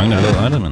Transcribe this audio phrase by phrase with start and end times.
[0.00, 0.70] mange, der allerede regnet, men...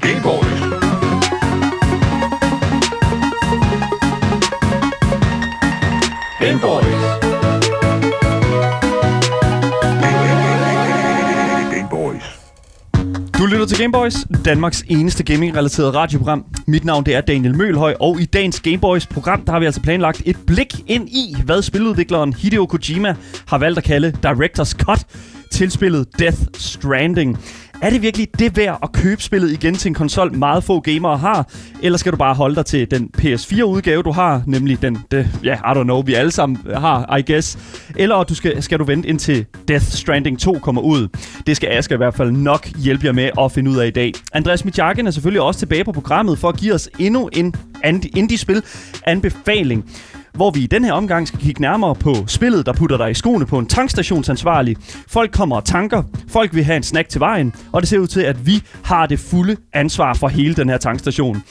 [0.00, 0.60] Gameboys.
[6.40, 6.80] Gameboys.
[6.80, 6.99] Gameboys.
[13.50, 14.14] Lytter til Gameboys,
[14.44, 16.44] Danmarks eneste gaming-relateret radioprogram.
[16.66, 19.80] Mit navn det er Daniel Mølhøj, og i dagens Gameboys program, der har vi altså
[19.80, 23.14] planlagt et blik ind i, hvad spiludvikleren Hideo Kojima
[23.46, 25.06] har valgt at kalde Director's Cut
[25.50, 27.38] til spillet Death Stranding.
[27.82, 31.16] Er det virkelig det værd at købe spillet igen til en konsol, meget få gamere
[31.16, 31.48] har?
[31.82, 35.54] Eller skal du bare holde dig til den PS4-udgave, du har, nemlig den, det, ja,
[35.54, 37.58] I don't know, vi alle sammen har, I guess.
[37.96, 41.08] Eller du skal, skal du vente indtil Death Stranding 2 kommer ud.
[41.46, 43.90] Det skal Asger i hvert fald nok hjælpe jer med at finde ud af i
[43.90, 44.12] dag.
[44.32, 47.54] Andreas Mitjakken er selvfølgelig også tilbage på programmet for at give os endnu en
[48.16, 48.62] indie-spil
[49.06, 49.84] anbefaling
[50.34, 53.14] hvor vi i den her omgang skal kigge nærmere på spillet, der putter dig i
[53.14, 54.76] skoene på en tankstationsansvarlig.
[55.08, 58.06] Folk kommer og tanker, folk vil have en snack til vejen, og det ser ud
[58.06, 61.42] til, at vi har det fulde ansvar for hele den her tankstation.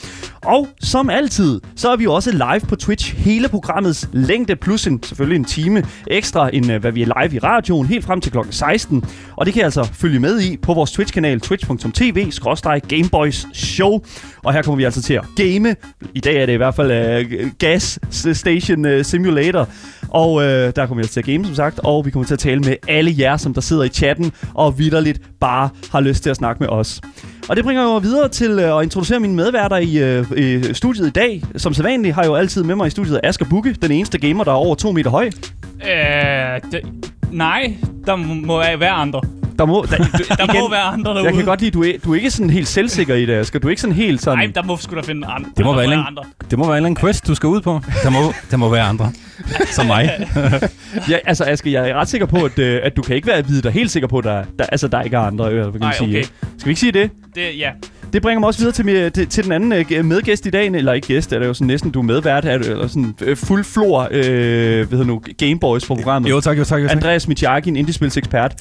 [0.46, 5.04] Og som altid, så er vi også live på Twitch hele programmets længde, plus en,
[5.04, 8.32] selvfølgelig en time ekstra, end øh, hvad vi er live i radioen, helt frem til
[8.32, 9.04] klokken 16.
[9.38, 14.00] Og det kan I altså følge med i på vores Twitch-kanal, twitch.tv-gameboys show.
[14.44, 15.76] Og her kommer vi altså til at game.
[16.16, 19.68] I dag er det i hvert fald uh, Gas Station uh, Simulator.
[20.10, 21.80] Og øh, der kommer jeg altså til at game, som sagt.
[21.84, 24.80] Og vi kommer til at tale med alle jer, som der sidder i chatten og
[24.80, 27.02] vidderligt bare har lyst til at snakke med os.
[27.50, 31.08] Og det bringer mig videre til øh, at introducere mine medværter i, øh, i studiet
[31.08, 31.44] i dag.
[31.56, 34.44] Som sædvanligt har jeg jo altid med mig i studiet Asger Bukke, den eneste gamer,
[34.44, 35.26] der er over to meter høj.
[35.26, 36.82] Øh, det,
[37.32, 37.74] nej,
[38.06, 39.22] der må, må være andre.
[39.60, 39.98] Der må, der,
[40.46, 41.26] Der må være andre derude.
[41.26, 43.60] jeg kan godt lide, du er, du er ikke sådan helt selvsikker i det, Asger.
[43.60, 44.38] Du er ikke sådan helt sådan...
[44.38, 45.50] Nej, der må sgu da finde andre.
[45.58, 46.24] Det må der være en, andre.
[46.52, 47.82] det må være en eller anden quest, du skal ud på.
[48.04, 49.12] Der må, der må være andre.
[49.72, 50.10] Som mig.
[51.10, 53.38] Ja, altså Aske, jeg er ret sikker på, at, øh, at du kan ikke være
[53.38, 55.52] at vide dig helt sikker på, at der, der, altså, der ikke er andre.
[55.52, 56.10] Øh, kan Nej, sige.
[56.10, 56.24] okay.
[56.58, 57.12] Skal vi ikke sige det?
[57.36, 57.70] Det, ja.
[58.14, 60.68] Det bringer mig også videre til, mi- til, til den anden øh, medgæst i dag.
[60.68, 62.46] Eller ikke gæst, er det jo sådan næsten, du er medvært.
[62.46, 66.30] Er det, eller sådan øh, fuld flor, øh, hvad hedder nu, Gameboys på programmet.
[66.30, 66.96] Jo tak, jo tak, jo tak.
[66.98, 68.54] Andreas Mitjaki, en indiespilsekspert.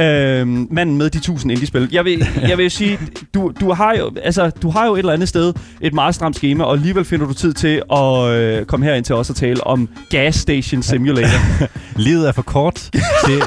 [0.00, 1.88] Øh, manden med de tusind indiespil.
[1.92, 2.98] Jeg vil, jeg vil sige,
[3.34, 6.36] du, du, har jo, altså, du har jo et eller andet sted et meget stramt
[6.36, 9.66] schema, og alligevel finder du tid til at øh, komme herind til os og tale
[9.66, 11.68] om Gas Station Simulator.
[12.06, 12.90] Livet er for kort
[13.26, 13.42] til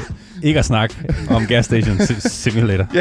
[0.46, 0.94] ikke at snakke
[1.30, 2.86] om Gas Station Simulator.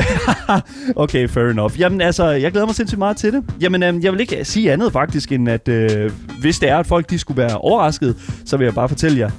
[0.95, 1.79] Okay, fair enough.
[1.79, 3.43] Jamen altså, jeg glæder mig sindssygt meget til det.
[3.61, 6.87] Jamen, øhm, jeg vil ikke sige andet faktisk, end at øh, hvis det er, at
[6.87, 9.29] folk de skulle være overrasket, så vil jeg bare fortælle jer,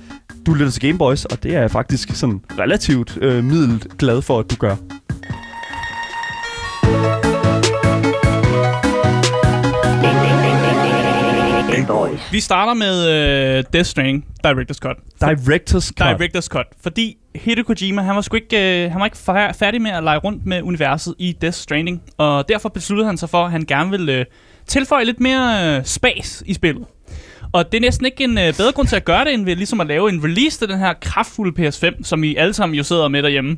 [0.47, 4.38] du lytter til Gameboys, og det er jeg faktisk sådan relativt øh, middelt glad for,
[4.38, 4.77] at du gør.
[11.87, 12.33] Gameboys.
[12.33, 14.97] Vi starter med uh, Death Stranding, Director's Cut.
[15.25, 16.21] Director's Cut.
[16.21, 16.67] Director's Cut.
[16.83, 20.03] Fordi Hideo Kojima, han var sgu ikke, uh, han var ikke fær- færdig med at
[20.05, 22.03] lege rundt med universet i Death Stranding.
[22.19, 24.25] Og derfor besluttede han sig for, at han gerne ville uh,
[24.67, 26.85] tilføje lidt mere uh, space i spillet.
[27.53, 29.57] Og det er næsten ikke en uh, bedre grund til at gøre det, end ved
[29.57, 32.83] ligesom at lave en release til den her kraftfulde PS5, som I alle sammen jo
[32.83, 33.57] sidder med derhjemme.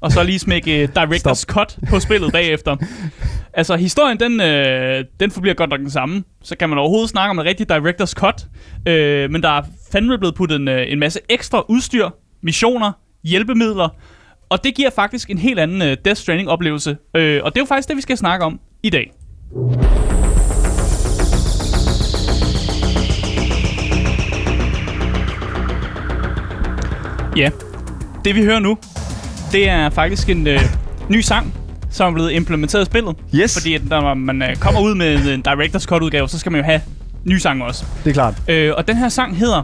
[0.00, 1.54] Og så lige smække uh, Director's Stop.
[1.54, 2.76] Cut på spillet bagefter.
[3.52, 6.24] Altså, historien, den, øh, den forbliver godt nok den samme.
[6.42, 8.46] Så kan man overhovedet snakke om en rigtig Director's Cut.
[8.88, 12.08] Øh, men der er fandme blevet puttet en, øh, en masse ekstra udstyr,
[12.42, 12.92] missioner,
[13.24, 13.88] hjælpemidler.
[14.48, 16.96] Og det giver faktisk en helt anden øh, Death Stranding-oplevelse.
[17.14, 19.12] Øh, og det er jo faktisk det, vi skal snakke om i dag.
[27.36, 27.50] Ja,
[28.24, 28.78] det vi hører nu,
[29.52, 30.60] det er faktisk en øh,
[31.08, 31.54] ny sang,
[31.90, 33.16] som er blevet implementeret i spillet.
[33.34, 36.60] Yes, Fordi at når man øh, kommer ud med en Director's Cut-udgave, så skal man
[36.60, 36.80] jo have
[37.24, 37.84] ny sang også.
[38.04, 38.34] det er klart.
[38.48, 39.62] Øh, og den her sang hedder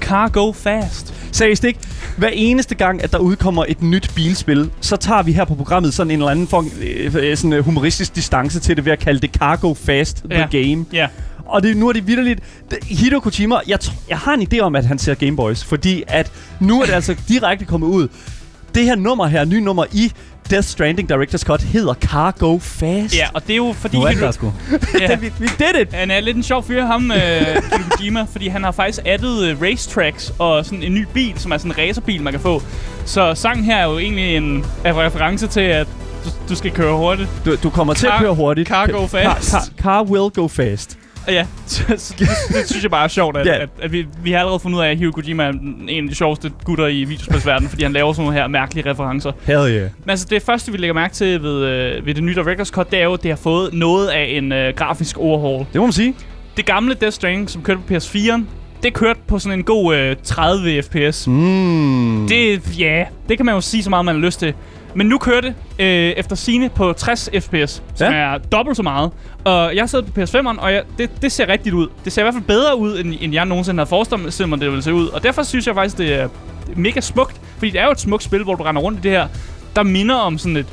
[0.00, 1.14] Cargo Fast.
[1.32, 1.78] Seriøst ikke?
[2.16, 5.94] Hver eneste gang, at der udkommer et nyt bilspil, så tager vi her på programmet
[5.94, 8.98] sådan en eller anden form, øh, øh, sådan, øh, humoristisk distance til det ved at
[8.98, 10.46] kalde det Cargo Fast The Ja.
[10.62, 10.84] Game.
[10.92, 11.06] Ja,
[11.46, 12.40] Og det, nu er det vidderligt.
[12.82, 13.78] Hideo Kojima, jeg,
[14.08, 17.16] jeg har en idé om, at han ser Gameboys, fordi at nu er det altså
[17.28, 18.08] direkte kommet ud.
[18.74, 20.12] Det her nummer her, nye nummer i
[20.50, 23.16] Death Stranding Director's Cut, hedder Cargo Fast.
[23.16, 23.96] ja og det er jo fordi...
[23.96, 24.52] Nu er det sgu.
[25.00, 25.92] ja, vi, vi did it!
[25.92, 27.20] han er lidt en sjov fyr, ham, øh,
[27.90, 31.58] Kojima, fordi han har faktisk addet øh, racetracks og sådan en ny bil, som er
[31.58, 32.62] sådan en racerbil, man kan få.
[33.04, 35.86] Så sangen her er jo egentlig en, en reference til, at
[36.24, 37.28] du, du skal køre hurtigt.
[37.44, 38.68] Du, du kommer til at Car- køre hurtigt.
[38.68, 39.50] car go fast.
[39.50, 40.98] Car, car, car will go fast.
[41.28, 43.62] Ja, så, så det, det synes jeg bare er sjovt, at, yeah.
[43.62, 45.52] at, at vi, vi har allerede fundet ud af, at Hideo Kojima er
[45.88, 49.32] en af de sjoveste gutter i videospilsverdenen, fordi han laver sådan nogle her mærkelige referencer.
[49.42, 49.90] Hell yeah.
[49.98, 52.90] Men altså, det første, vi lægger mærke til ved, øh, ved det nye Director's Cut,
[52.90, 55.66] det er jo, at det har fået noget af en øh, grafisk overhaul.
[55.72, 56.14] Det må man sige.
[56.56, 58.42] Det gamle Death Stranding, som kørte på PS4'eren,
[58.82, 61.26] det kørte på sådan en god øh, 30 fps.
[61.28, 62.28] Mm.
[62.28, 64.54] Det, ja, det kan man jo sige så meget, man har lyst til.
[64.94, 68.18] Men nu kører det øh, efter sine på 60 fps, som Ja.
[68.18, 69.10] er dobbelt så meget.
[69.44, 71.88] Og jeg sidder på PS5'eren, og jeg, det, det ser rigtigt ud.
[72.04, 74.68] Det ser i hvert fald bedre ud, end, end jeg nogensinde havde forestillet mig, det
[74.68, 75.08] ville se ud.
[75.08, 76.28] Og derfor synes jeg faktisk, det er
[76.76, 77.40] mega smukt.
[77.58, 79.26] Fordi det er jo et smukt spil, hvor du render rundt i det her,
[79.76, 80.66] der minder om sådan et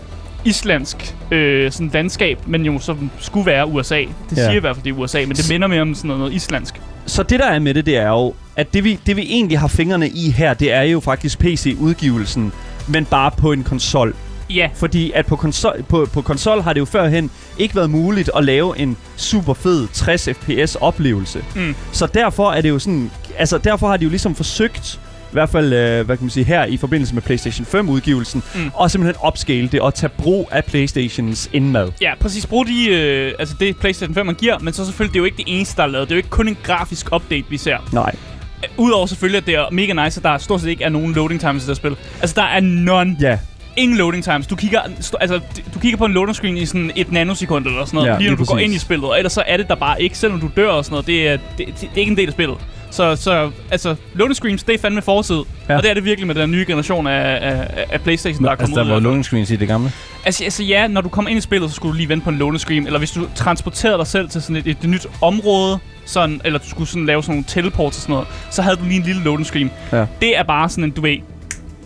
[0.46, 4.00] islandsk øh, sådan landskab, men jo som skulle være USA.
[4.00, 4.36] Det Ja.
[4.36, 6.34] siger i hvert fald, det er USA, men det minder mere om sådan noget, noget
[6.34, 6.82] islandsk.
[7.06, 9.60] Så det der er med det, det er jo, at det vi, det vi egentlig
[9.60, 12.52] har fingrene i her, det er jo faktisk PC-udgivelsen,
[12.88, 14.16] men bare på en konsol.
[14.50, 18.30] Ja, Fordi at på konsol, på, på konsol har det jo førhen ikke været muligt
[18.36, 21.44] at lave en super fed 60 fps oplevelse.
[21.56, 21.76] Mm.
[21.92, 25.00] Så derfor er det jo sådan, altså derfor har de jo ligesom forsøgt,
[25.32, 28.44] i hvert fald, øh, hvad kan man sige, her i forbindelse med PlayStation 5 udgivelsen,
[28.56, 28.72] Mm.
[28.74, 31.90] og simpelthen upscale det og tage brug af PlayStations indmad.
[32.02, 32.46] Ja, præcis.
[32.46, 35.26] Brug de, øh, altså det PlayStation 5 man giver, men så selvfølgelig, det er jo
[35.26, 36.08] ikke det eneste, der er lavet.
[36.10, 37.78] Det er jo ikke kun en grafisk update, vi ser.
[37.92, 38.16] Nej.
[38.78, 41.42] Udover selvfølgelig, at det er mega nice, at der stort set ikke er nogen loading
[41.42, 41.96] times i det spil.
[42.22, 43.18] Altså, der er none.
[43.22, 43.40] Ja,
[43.78, 44.48] Ingen loading times.
[44.48, 44.80] Du kigger,
[45.20, 45.40] altså,
[45.74, 48.30] du kigger på en loading screen i sådan et nanosekund eller sådan noget, Ja, lige
[48.30, 48.66] når du går præcis.
[48.66, 49.06] ind i spillet.
[49.10, 51.08] Og ellers så er det der bare ikke, selvom du dør og sådan noget.
[51.08, 52.58] Det er, det, det, det er ikke en del af spillet.
[52.92, 55.36] Så, så altså, loading screens, det er fandme fortid.
[55.70, 55.76] Ja.
[55.78, 58.52] Og det er det virkelig med den nye generation af, af, af Playstation, der er
[58.52, 58.90] Altså, kommet der ud.
[58.90, 59.04] var af.
[59.04, 59.92] loading screens i det gamle.
[60.26, 62.30] Altså, altså ja, når du kommer ind i spillet, så skulle du lige vente på
[62.30, 62.86] en loading screen.
[62.86, 66.60] Eller hvis du transporterede dig selv til sådan et, et, et nyt område, sådan, eller
[66.60, 69.04] du skulle sådan lave sådan nogle teleports og sådan noget, så havde du lige en
[69.04, 69.72] lille loading screen.
[69.92, 70.06] Ja.
[70.22, 71.18] Det er bare sådan en, du ved,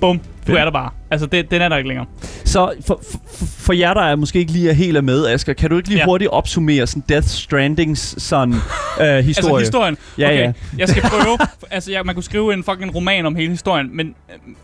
[0.01, 0.57] bum, du Fedt.
[0.59, 0.89] er der bare.
[1.11, 2.05] Altså, det, den er der ikke længere.
[2.45, 5.53] Så for, for, for jer, der er måske ikke lige er helt er med, Asger,
[5.53, 6.01] kan du ikke lige ja.
[6.01, 6.05] Ja.
[6.05, 8.59] hurtigt opsummere sådan Death Strandings sådan, øh,
[8.99, 9.23] historie?
[9.25, 9.97] Altså historien.
[10.17, 10.53] Ja, okay, ja.
[10.77, 11.37] jeg skal prøve.
[11.71, 14.15] altså, jeg, man kunne skrive en fucking roman om hele historien, men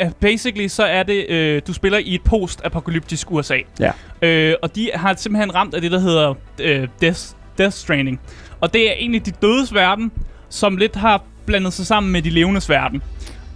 [0.04, 3.58] uh, basically så er det, øh, du spiller i et post-apokalyptisk USA.
[3.80, 3.92] Ja.
[4.22, 7.22] Øh, og de har simpelthen ramt af det, der hedder øh, Death,
[7.58, 8.20] Death Stranding.
[8.60, 10.12] Og det er egentlig de dødes verden,
[10.50, 13.02] som lidt har blandet sig sammen med de levendes verden.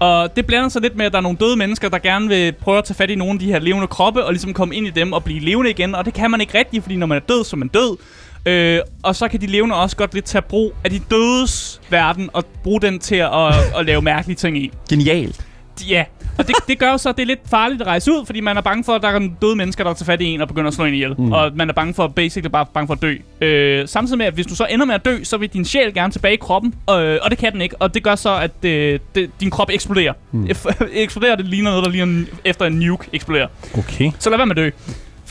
[0.02, 2.52] Og det blander sig lidt med, at der er nogle døde mennesker, der gerne vil
[2.52, 4.88] prøve at tage fat i nogle af de her levende kroppe, og ligesom komme ind
[4.88, 5.96] i dem og blive levende igen.
[5.96, 7.98] Og det kan man ikke rigtigt, fordi når man er død, så er man død.
[8.46, 12.30] Øh, og så kan de levende også godt lidt tage brug af de dødes verden,
[12.34, 14.72] og bruge den til at, at, at lave mærkelige ting i.
[14.90, 15.46] Genialt.
[15.90, 16.04] Ja,
[16.38, 18.40] og det, det gør jo så, at det er lidt farligt at rejse ud, fordi
[18.42, 20.48] man er bange for, at der er døde mennesker, der tager fat i en og
[20.48, 21.16] begynder at slå en ihjel.
[21.18, 21.32] Mm.
[21.32, 23.16] Og man er bange for, basically bare bange for at dø.
[23.48, 25.94] Øh, samtidig med, at hvis du så ender med at dø, så vil din sjæl
[25.94, 27.76] gerne tilbage i kroppen, øh, og det kan den ikke.
[27.80, 30.14] Og det gør så, at øh, det, din krop eksploderer.
[30.32, 30.50] Mm.
[30.94, 33.48] eksploderer, det ligner noget, der ligner en- efter en nuke eksploderer.
[33.78, 34.12] Okay.
[34.20, 34.70] Så lad være med at dø,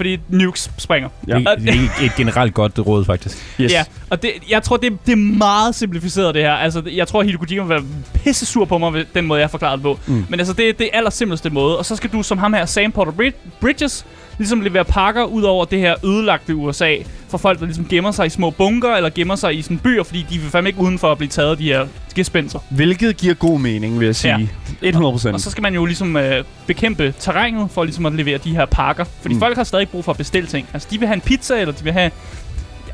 [0.01, 1.09] fordi nukes springer.
[1.29, 1.35] Ja.
[1.35, 3.37] Det, det er et generelt godt råd, faktisk.
[3.61, 3.73] Yes.
[3.73, 6.53] Ja, og det, jeg tror, det, det er meget simplificeret, det her.
[6.53, 9.51] Altså, jeg tror, Hideo Kojima vil være pisse sur på mig ved den måde, jeg
[9.51, 9.99] forklarer det på.
[10.07, 10.25] Mm.
[10.29, 11.79] Men altså, det er det aller simpleste måde.
[11.79, 14.07] Og så skal du som ham her, Sam Porter Brid- Bridges,
[14.41, 16.95] ligesom levere pakker ud over det her ødelagte USA,
[17.29, 20.03] for folk, der ligesom gemmer sig i små bunker, eller gemmer sig i sådan byer,
[20.03, 22.59] fordi de vil fandme ikke uden for at blive taget af de her gespenser.
[22.71, 24.51] Hvilket giver god mening, vil jeg sige.
[24.83, 24.89] Ja.
[24.89, 25.35] 100 procent.
[25.35, 28.67] Og så skal man jo ligesom øh, bekæmpe terrænet for ligesom at levere de her
[28.67, 29.05] pakker.
[29.05, 29.41] Fordi mm.
[29.41, 30.69] folk har stadig brug for at bestille ting.
[30.73, 32.11] Altså, de vil have en pizza, eller de vil have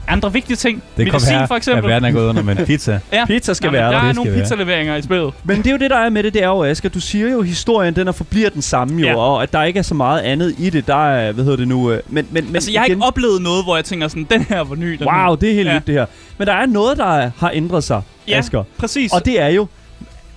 [0.08, 0.82] andre vigtige ting.
[0.96, 1.84] Det Medicin, her, for eksempel.
[1.84, 2.98] at verden er gået under med en pizza.
[3.12, 3.24] Ja.
[3.26, 4.00] Pizza skal Jamen, være der.
[4.00, 4.08] der.
[4.08, 4.40] er nogle være.
[4.40, 5.34] pizzaleveringer i spillet.
[5.44, 6.88] Men det er jo det, der er med det, det er jo, Asger.
[6.88, 9.16] Du siger jo, at historien den er forbliver den samme jo, Ja.
[9.16, 10.86] og at der ikke er så meget andet i det.
[10.86, 11.90] Der er, hvad hedder det nu...
[11.92, 14.26] øh, Men, men, men Altså, jeg har igen, ikke oplevet noget, hvor jeg tænker sådan,
[14.30, 14.92] den her var ny.
[14.92, 15.72] Den Wow, det er helt Ja.
[15.72, 15.78] ja.
[15.78, 16.06] nyt det her.
[16.38, 18.62] Men der er noget, der har ændret sig, Ja, Asger.
[18.78, 19.12] præcis.
[19.12, 19.66] Og det er jo,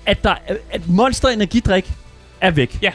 [0.05, 0.33] at, der,
[0.71, 1.91] at Monster Energidrik
[2.41, 2.77] er væk.
[2.81, 2.91] Ja.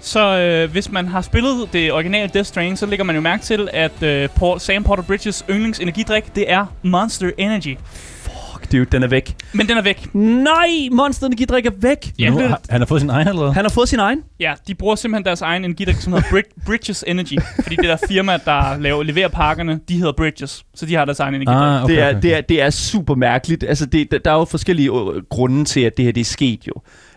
[0.00, 3.42] Så øh, hvis man har spillet det originale Death Stranding, så lægger man jo mærke
[3.42, 7.76] til, at øh, Paul, Sam Porter Bridges yndlingsenergidrik, det er Monster Energy.
[8.22, 9.34] Fuck, dude, den er væk.
[9.52, 10.14] Men den er væk.
[10.14, 12.12] Nej, Monster Energidrik er væk.
[12.18, 12.30] Ja.
[12.30, 13.52] Nu, har- han har fået sin egen allerede.
[13.52, 14.18] Han har fået sin egen.
[14.40, 17.38] Ja, de bruger simpelthen deres egen energidrik, som hedder Brid- Bridges Energy.
[17.62, 20.64] fordi det der firma, der laver, leverer pakkerne, de hedder Bridges.
[20.74, 21.62] Så de har deres egen energidrik.
[21.62, 22.22] Ah, okay, det, er, okay.
[22.22, 23.64] det, er, det er super mærkeligt.
[23.68, 26.24] Altså, det, der, der er jo forskellige øh, grunde til, at det her det er
[26.24, 26.72] sket jo.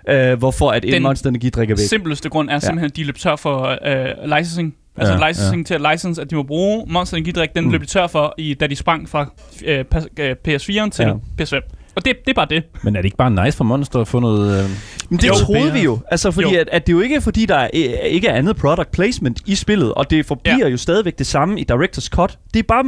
[0.09, 1.87] Uh, hvorfor at en Monster Energidrik er væk.
[1.87, 4.75] simpleste grund er simpelthen, at de løb tør for øh, licensing.
[4.97, 7.71] Altså Ja, licensing til at license, at de må bruge Monster Energidrik, den Mm.
[7.71, 9.31] løb de tør for, i, da de sprang fra
[9.65, 11.13] øh, pas- øh, PS4'en til Ja.
[11.41, 11.59] PS5.
[11.95, 12.63] Og det, det er bare det.
[12.83, 14.63] Men er det ikke bare nice for Monster at få noget...
[14.63, 14.69] Øh,
[15.09, 15.33] Men det Jo.
[15.33, 15.99] troede vi jo.
[16.11, 16.59] Altså, fordi Jo.
[16.59, 19.39] at, at det jo ikke er, fordi der er, øh, ikke er andet product placement
[19.45, 20.67] i spillet, og det forbliver Ja.
[20.67, 22.37] jo stadigvæk det samme i Director's Cut.
[22.53, 22.83] Det er bare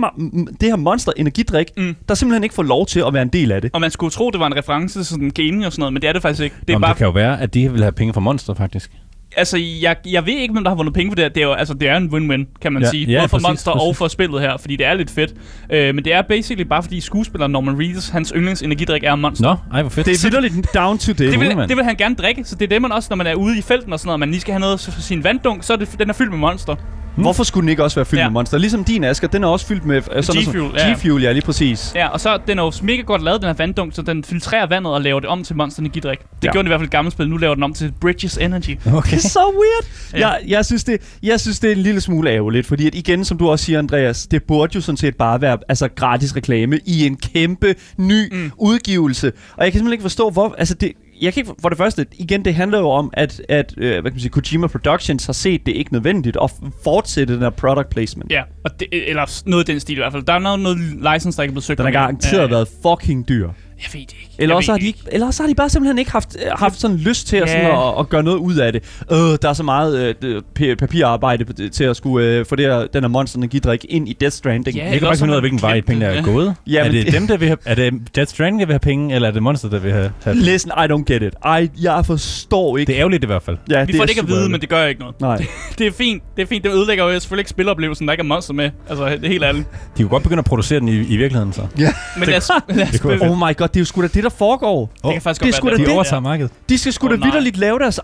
[0.62, 1.96] det her Monster Energidrik, Mm.
[2.10, 3.72] der simpelthen ikke får lov til at være en del af det.
[3.74, 6.02] Og man skulle tro, det var en reference til sådan gaming og sådan noget, men
[6.02, 6.56] det er det faktisk ikke.
[6.68, 8.54] Det er Nå, bare, det kan jo være, at de vil have penge fra Monster,
[8.54, 8.92] faktisk.
[9.38, 11.30] Altså, jeg, jeg ved ikke, hvem der har vundet penge for det her.
[11.30, 13.06] Det er jo, altså, det er en win-win, kan man Ja, sige.
[13.12, 13.98] ja, Både for præcis, Monster og præcis.
[13.98, 15.34] for spillet her, fordi det er lidt fedt.
[15.70, 19.46] Øh, men det er basically bare fordi skuespilleren Norman Reedus, hans yndlingsenergidrik er Monster.
[19.46, 20.06] Nå, ej, hvor fedt.
[20.06, 21.18] Det er vidderligt down to det.
[21.20, 23.28] Det vil, det vil han gerne drikke, så det er det, man også, når man
[23.28, 25.24] er ude i felten og sådan noget, og man lige skal have noget for sin
[25.24, 26.76] vanddunk, så er det, den er fyldt med monster.
[27.16, 28.28] Hvorfor skulle den ikke også være fyldt Ja.
[28.28, 28.58] med monster?
[28.58, 30.02] Ligesom din, Asger, den er også fyldt med...
[30.16, 30.94] øh, sådan G-Fuel, ja.
[30.94, 31.92] G-Fuel, ja, lige præcis.
[31.96, 34.68] Ja, og så den er jo mega godt lavet, den her vanddunk, så den filtrerer
[34.68, 36.20] vandet og laver det om til monster energidrik.
[36.20, 36.52] Det Ja.
[36.52, 38.78] gjorde den i hvert fald i gamle spil, nu laver den om til Bridges Energy.
[38.94, 39.12] Okay.
[39.18, 40.14] Det er så weird.
[40.14, 40.20] Ja.
[40.20, 40.28] Ja.
[40.30, 43.26] Jeg, jeg, synes det, jeg synes, det er en lille smule ærgerligt, fordi at igen,
[43.26, 46.80] som du også siger, Andreas, det burde jo sådan set bare være altså, gratis reklame
[46.86, 48.52] i en kæmpe ny mm.
[48.58, 49.28] udgivelse.
[49.58, 50.56] Og jeg kan simpelthen ikke forstå, hvor...
[50.58, 50.92] Altså, det,
[51.22, 54.04] jeg kan ikke, for det første, igen, det handler jo om, at, at øh, hvad
[54.04, 56.52] kan man sige, Kojima Productions har set det ikke nødvendigt at
[56.84, 58.32] fortsætte den her product placement.
[58.32, 60.24] Ja, og det, eller noget i den stil i hvert fald.
[60.24, 62.68] Der er noget, noget license, der ikke er blevet søgt Den har garanteret Øh, været
[62.84, 63.50] fucking dyr.
[63.84, 64.30] Jeg ved det ikke.
[64.40, 66.52] Eller også, har de det ikke, eller også har de bare simpelthen ikke haft, øh,
[66.60, 67.48] haft sådan lyst til at, Ja.
[67.48, 68.84] sådan at, at gøre noget ud af det.
[69.12, 73.04] Øh, der er så meget øh, papirarbejde til at skulle øh, få det her, den
[73.04, 74.78] her monster energidrik ind i Death Stranding.
[74.78, 76.22] Ja, Jeg kan bare ikke finde ud af, hvilken vej pengene det, er ja.
[76.22, 76.56] gået.
[76.68, 78.74] Ja, er men det, det- dem, der vil have, er det Jet Stranding, der vil
[78.74, 81.34] have penge, eller er det Monster, der vil have, have Listen, I don't get it.
[81.62, 82.88] I, jeg forstår ikke.
[82.90, 83.58] Det er ærgerligt i hvert fald.
[83.70, 84.62] ja, Vi får det ikke at vide, men ærgerligt.
[84.62, 85.22] det gør ikke noget.
[85.22, 85.46] Nej.
[85.78, 86.24] Det er fint.
[86.36, 86.64] Det er fint.
[86.64, 88.70] Det ødelægger jo selvfølgelig ikke spiloplevelsen, der ikke er monster med.
[88.90, 89.68] Altså, det er helt ærligt.
[89.98, 91.62] De kunne godt begynde at producere den i, i virkeligheden, så.
[91.76, 94.24] Men lad os, lad os det Oh my god, det er jo sgu da det,
[94.24, 94.90] der foregår.
[95.04, 96.52] det kan faktisk det er godt være, da De det- overtager markedet.
[96.70, 97.28] De skal sgu Åh, da nej.
[97.28, 98.00] vidderligt lave deres...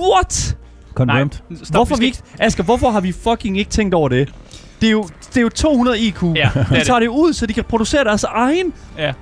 [0.00, 0.56] What?
[0.94, 1.30] Confirmed.
[1.64, 2.18] Stop, hvorfor vi vi ikke...
[2.38, 4.34] Asger, hvorfor har vi fucking ikke tænkt over det?
[4.80, 6.22] Det er jo, det er jo 200 IQ.
[6.22, 6.86] Ja, det er de det.
[6.86, 9.12] tager det ud, så de kan producere deres egen Ja,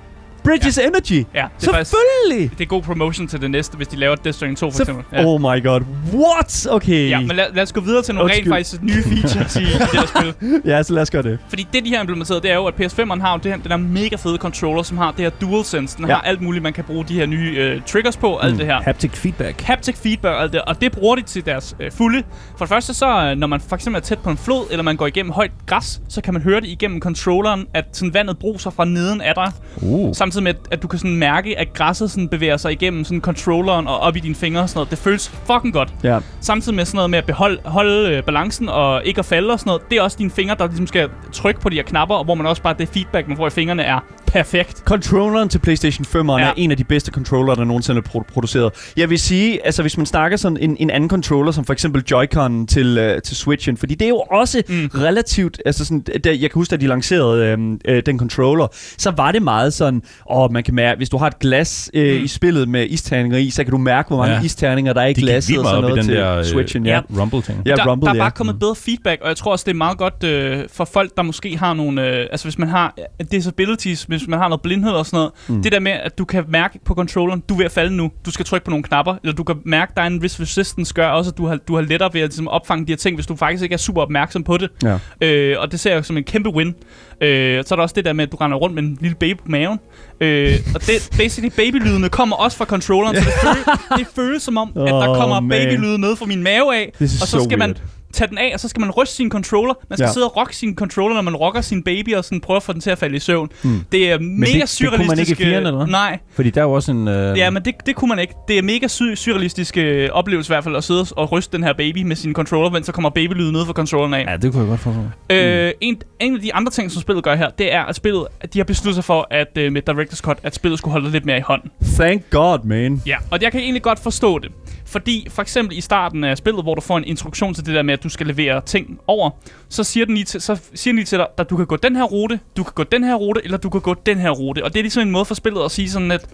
[0.45, 1.13] Bridges Energy.
[1.35, 1.47] ja.
[1.61, 2.59] Det er faktisk Selvfølgelig!
[2.59, 4.83] det er god promotion til det næste, hvis de laver Death Stranding 2 for Så,
[4.83, 5.05] eksempel.
[5.13, 5.25] Ja.
[5.25, 5.81] Oh my god.
[6.15, 6.67] What?
[6.71, 7.11] Okay.
[7.11, 9.65] Ja, men lad, lad os gå videre til nogle rent faktisk nye features i, i
[9.65, 10.61] det her spil.
[10.71, 11.39] ja, så lad os gøre det.
[11.49, 13.77] Fordi det, de har implementeret, det er jo, at PS5'eren har det her, den der
[13.77, 15.97] mega fede controller, som har det her DualSense.
[15.97, 16.15] Den Ja.
[16.15, 18.81] har alt muligt, man kan bruge de her nye øh, triggers på, alt det her.
[18.83, 19.61] Haptic feedback.
[19.61, 22.23] Haptic feedback og alt det, og det bruger de til deres øh, fulde.
[22.59, 24.83] For det første så, øh, når man for eksempel er tæt på en flod, eller
[24.83, 28.39] man går igennem højt græs, så kan man høre det igennem controlleren, at sådan vandet
[28.39, 29.53] bruser fra neden af dig.
[29.83, 30.15] Uh.
[30.33, 33.87] Samtidig med, at, du kan sådan mærke, at græsset sådan bevæger sig igennem sådan controlleren
[33.87, 34.91] og op i dine fingre og sådan noget.
[34.91, 35.95] Det føles fucking godt.
[36.05, 36.19] Ja.
[36.41, 39.59] Samtidig med sådan noget med at beholde holde, øh, balancen og ikke at falde og
[39.59, 39.83] sådan noget.
[39.91, 42.35] Det er også dine fingre, der ligesom skal trykke på de her knapper, og hvor
[42.35, 44.79] man også bare, det feedback, man får i fingrene, er perfekt.
[44.85, 46.39] Controlleren til PlayStation 5 ja.
[46.39, 48.73] Er en af de bedste controller, der nogensinde er produ- produceret.
[48.97, 52.03] Jeg vil sige, altså hvis man snakker sådan en, en anden controller, som for eksempel
[52.12, 54.75] Joy-Con til, uh, til Switchen, fordi det er jo også mm.
[54.75, 54.91] Mm.
[54.95, 58.67] relativt, altså sådan, da, jeg kan huske, da de lancerede øhm, øh, den controller,
[58.99, 62.19] så var det meget sådan, åh, man kan mærke, hvis du har et glas øh,
[62.19, 62.25] Mm.
[62.25, 64.43] i spillet med isterninger i, så kan du mærke, hvor mange ja.
[64.43, 66.87] Isterninger der er i glasset og meget sådan noget den til der, øh, Switchen.
[66.87, 66.93] Ja.
[67.15, 67.21] Ja.
[67.23, 67.62] Rumble-ting.
[67.67, 68.23] Ja, der, Rumble, der er ja.
[68.23, 71.17] bare kommet bedre feedback, og jeg tror også, det er meget godt øh, for folk,
[71.17, 72.07] der måske har nogle...
[72.09, 75.33] Øh, altså hvis man har øh, disabilities, hvis man har noget blindhed og sådan noget.
[75.49, 75.62] Mm.
[75.62, 78.11] Det der med, at du kan mærke på controlleren, du er ved at falde nu.
[78.26, 80.95] Du skal trykke på nogle knapper, eller du kan mærke, der er en vis resistance,
[80.95, 83.17] gør også, at du har, du har lettere ved at ligesom, opfange de her ting,
[83.17, 84.71] hvis du faktisk ikke er super opmærksom på det.
[84.83, 84.99] Ja.
[85.21, 86.75] Øh, og det ser jeg som en kæmpe win.
[87.21, 89.14] Øh, så er der også det der med, at du render rundt med en lille
[89.14, 89.79] baby på maven.
[90.21, 94.57] Øh, og det, basically babylydene kommer også fra controlleren, så det, føles, det føles som
[94.57, 95.49] om, at der kommer man.
[95.49, 96.93] babylyde ned fra min mave af.
[97.00, 97.81] Og så so skal man weird.
[98.12, 99.75] Tage den af, og så skal man ryste sin controller.
[99.90, 100.12] Man skal Ja.
[100.12, 102.73] sidde og rocke sin controller, når man rocker sin baby, og sådan prøve at få
[102.73, 103.49] den til at falde i søvn.
[103.62, 103.81] Hmm.
[103.92, 105.37] Det er mega det- det kunne man ikke i surrealistisk.
[105.40, 105.87] fireren, eller hvad?
[105.87, 107.09] Nej, Fordi der er jo også en...
[107.09, 108.35] Øh, ja, men det, det kunne man ikke.
[108.49, 111.64] Det er mega sy- surrealistisk øh, oplevelse i hvert fald, at sidde og ryste den
[111.64, 114.25] her baby med sin controller, mens så kommer babylyde ned fra controlleren af.
[114.33, 115.00] Ja, det kunne jeg godt forstå.
[115.31, 118.26] Øh, en, en af de andre ting, som spillet gør her, det er, at spillet,
[118.40, 121.11] at de har besluttet sig for, at øh, med Director's Cut, at spillet skulle holde
[121.11, 121.71] lidt mere i hånden.
[121.95, 123.02] Thank God, man.
[123.07, 124.50] Ja, og jeg kan egentlig godt forstå det.
[124.93, 127.83] Fordi for eksempel i starten af spillet, hvor du får en instruktion til det der
[127.83, 129.31] med, at du skal levere ting over,
[129.69, 131.77] så siger den lige til, så siger den lige til dig, at du kan gå
[131.77, 134.31] den her rute, du kan gå den her rute, eller du kan gå den her
[134.31, 134.65] rute.
[134.65, 136.27] Og det er ligesom en måde for spillet at sige sådan, at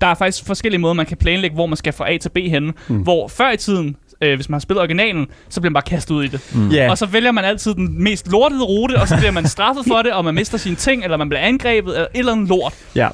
[0.00, 2.36] der er faktisk forskellige måder, man kan planlægge, hvor man skal fra A til B
[2.36, 2.72] henne.
[2.88, 2.96] Mm.
[2.96, 6.14] Hvor før i tiden, øh, hvis man har spillet originalen, så bliver man bare kastet
[6.14, 6.40] ud i det.
[6.54, 6.68] Mm.
[6.68, 6.90] Ja.
[6.90, 10.02] Og så vælger man altid den mest lortede rute, og så bliver man straffet for
[10.02, 12.74] det, og man mister sine ting, eller man bliver angrebet, eller et eller andet lort.
[12.94, 13.08] Ja.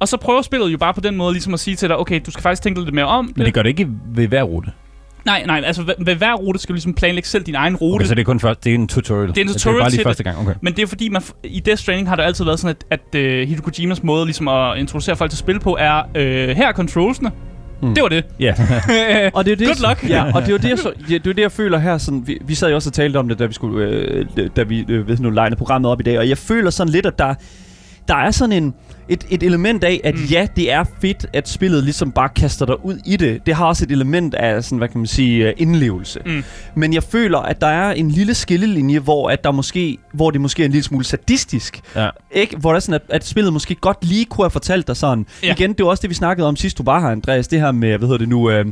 [0.00, 2.20] Og så prøver spillet jo bare på den måde ligesom at sige til dig, okay,
[2.26, 4.72] du skal faktisk tænke lidt mere om Men det gør det ikke ved hver rute.
[5.24, 7.94] Nej, nej, altså ved, ved hver rute skal du ligesom planlægge selv din egen rute.
[7.94, 9.28] Okay, så det er kun først, det er en tutorial.
[9.28, 10.54] Det er en Altså, tutorial Det er bare lige første gang, okay.
[10.60, 13.20] Men det er fordi, man, i Death Stranding har det altid været sådan, at, at
[13.20, 16.72] uh, Hideo Kojimas måde ligesom at introducere folk til spil på er, uh, her er
[16.72, 17.30] controlsene.
[17.82, 17.94] Mm.
[17.94, 18.24] Det var det.
[18.40, 18.54] Ja.
[19.34, 20.10] Og det er det, Good luck.
[20.10, 21.98] Ja, og det er det, jeg, så, ja, det, er det, jeg føler her.
[21.98, 24.26] Sådan, vi, vi sad jo også og talte om det, da vi, skulle, øh,
[24.56, 26.18] da vi øh, ved nu legnede programmet op i dag.
[26.18, 27.34] Og jeg føler sådan lidt, at der,
[28.08, 28.74] der er sådan en,
[29.10, 30.24] et, et element af, at mm.
[30.24, 33.46] Ja, det er fedt, at spillet ligesom bare kaster dig ud i det.
[33.46, 36.20] Det har også et element af, sådan, hvad kan man sige, øh, indlevelse.
[36.26, 36.44] Mm.
[36.74, 40.40] Men jeg føler, at der er en lille skillelinje, hvor, at der måske, hvor det
[40.40, 41.80] måske er en lille smule sadistisk.
[41.96, 42.08] Ja.
[42.32, 42.56] Ikke?
[42.56, 45.26] Hvor det er sådan, at, at spillet måske godt lige kunne have fortalt dig sådan.
[45.42, 45.52] Ja.
[45.52, 47.48] Igen, det var også det, vi snakkede om sidst du var her, Andreas.
[47.48, 48.66] Det her med, hvad hedder det nu, øh,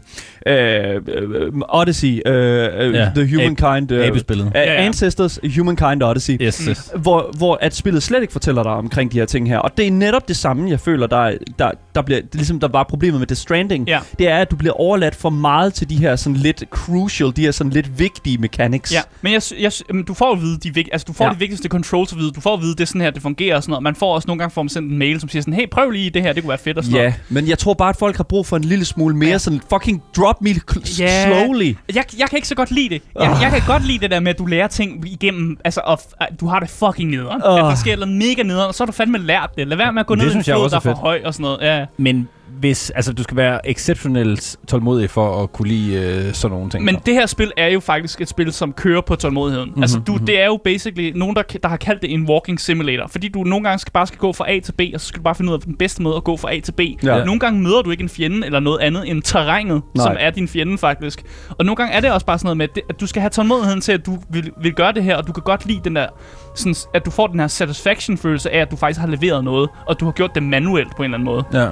[0.47, 3.11] øh, øh, Odyssey, øh, øh, Ja.
[3.17, 3.93] The Humankind...
[3.93, 4.47] Øh, Abespillet.
[4.47, 4.85] øh, Ja, ja.
[4.87, 6.37] Ancestors Humankind Odyssey.
[6.43, 6.91] Yes, yes.
[6.97, 9.59] Hvor, hvor at spillet slet ikke fortæller dig omkring de her ting her.
[9.59, 12.69] Og det er netop det samme, jeg føler, der, der, der bliver, det ligesom der
[12.69, 13.89] var problemet med The Stranding.
[13.89, 14.01] Ja.
[14.19, 17.43] Det er, at du bliver overladt for meget til de her sådan lidt crucial, de
[17.43, 18.93] her sådan lidt vigtige mechanics.
[18.95, 19.73] Ja, men jeg, jeg,
[20.09, 21.31] du får at vide de, altså, du får Ja.
[21.31, 22.31] de vigtigste controls at vide.
[22.31, 23.83] Du får at vide, det er sådan her, det fungerer og sådan noget.
[23.83, 25.91] Man får også nogle gange får man sendt en mail, som siger sådan, hey, prøv
[25.91, 27.15] lige det her, det kunne være fedt og sådan Ja, noget.
[27.29, 29.39] men jeg tror bare, at folk har brug for en lille smule mere Ja.
[29.39, 30.51] sådan fucking drop me
[30.99, 31.25] Ja.
[31.27, 31.77] slowly.
[31.95, 33.03] Jeg, jeg kan ikke så godt lide det.
[33.21, 35.99] Jeg, jeg kan godt lide det der med, at du lærer ting igennem, altså, og,
[36.41, 37.43] du har det fucking nederen.
[37.45, 37.59] Åh.
[37.59, 39.69] At der sker noget mega nederen, og så har du fandme lært det.
[39.69, 41.35] Lad være med at gå Det ned i en flod, der er for høj og
[41.35, 41.59] sådan noget.
[41.61, 41.87] Ja.
[41.97, 42.29] Men
[42.61, 46.85] hvis, altså, du skal være exceptionelt tålmodig for at kunne lide øh, sådan nogle ting.
[46.85, 47.01] Men så.
[47.07, 49.69] det her spil er jo faktisk et spil, som kører på tålmodigheden.
[49.69, 50.27] Mm-hmm, altså, du, mhm.
[50.27, 53.07] det er jo basically nogen, der, der har kaldt det en walking simulator.
[53.07, 55.19] Fordi du nogle gange skal bare skal gå fra A til B, og så skal
[55.19, 56.81] du bare finde ud af den bedste måde at gå fra A til B.
[57.03, 57.25] Ja.
[57.25, 60.07] Nogle gange møder du ikke en fjende eller noget andet end terrænet, Nej.
[60.07, 61.23] som er din fjende faktisk.
[61.59, 63.81] Og nogle gange er det også bare sådan noget med, at du skal have tålmodigheden
[63.81, 66.07] til, at du vil, vil gøre det her, og du kan godt lide den der,
[66.55, 70.01] sådan, at du får den her satisfaction-følelse af, at du faktisk har leveret noget, og
[70.01, 71.45] du har gjort det manuelt på en eller anden måde.
[71.53, 71.69] Ja.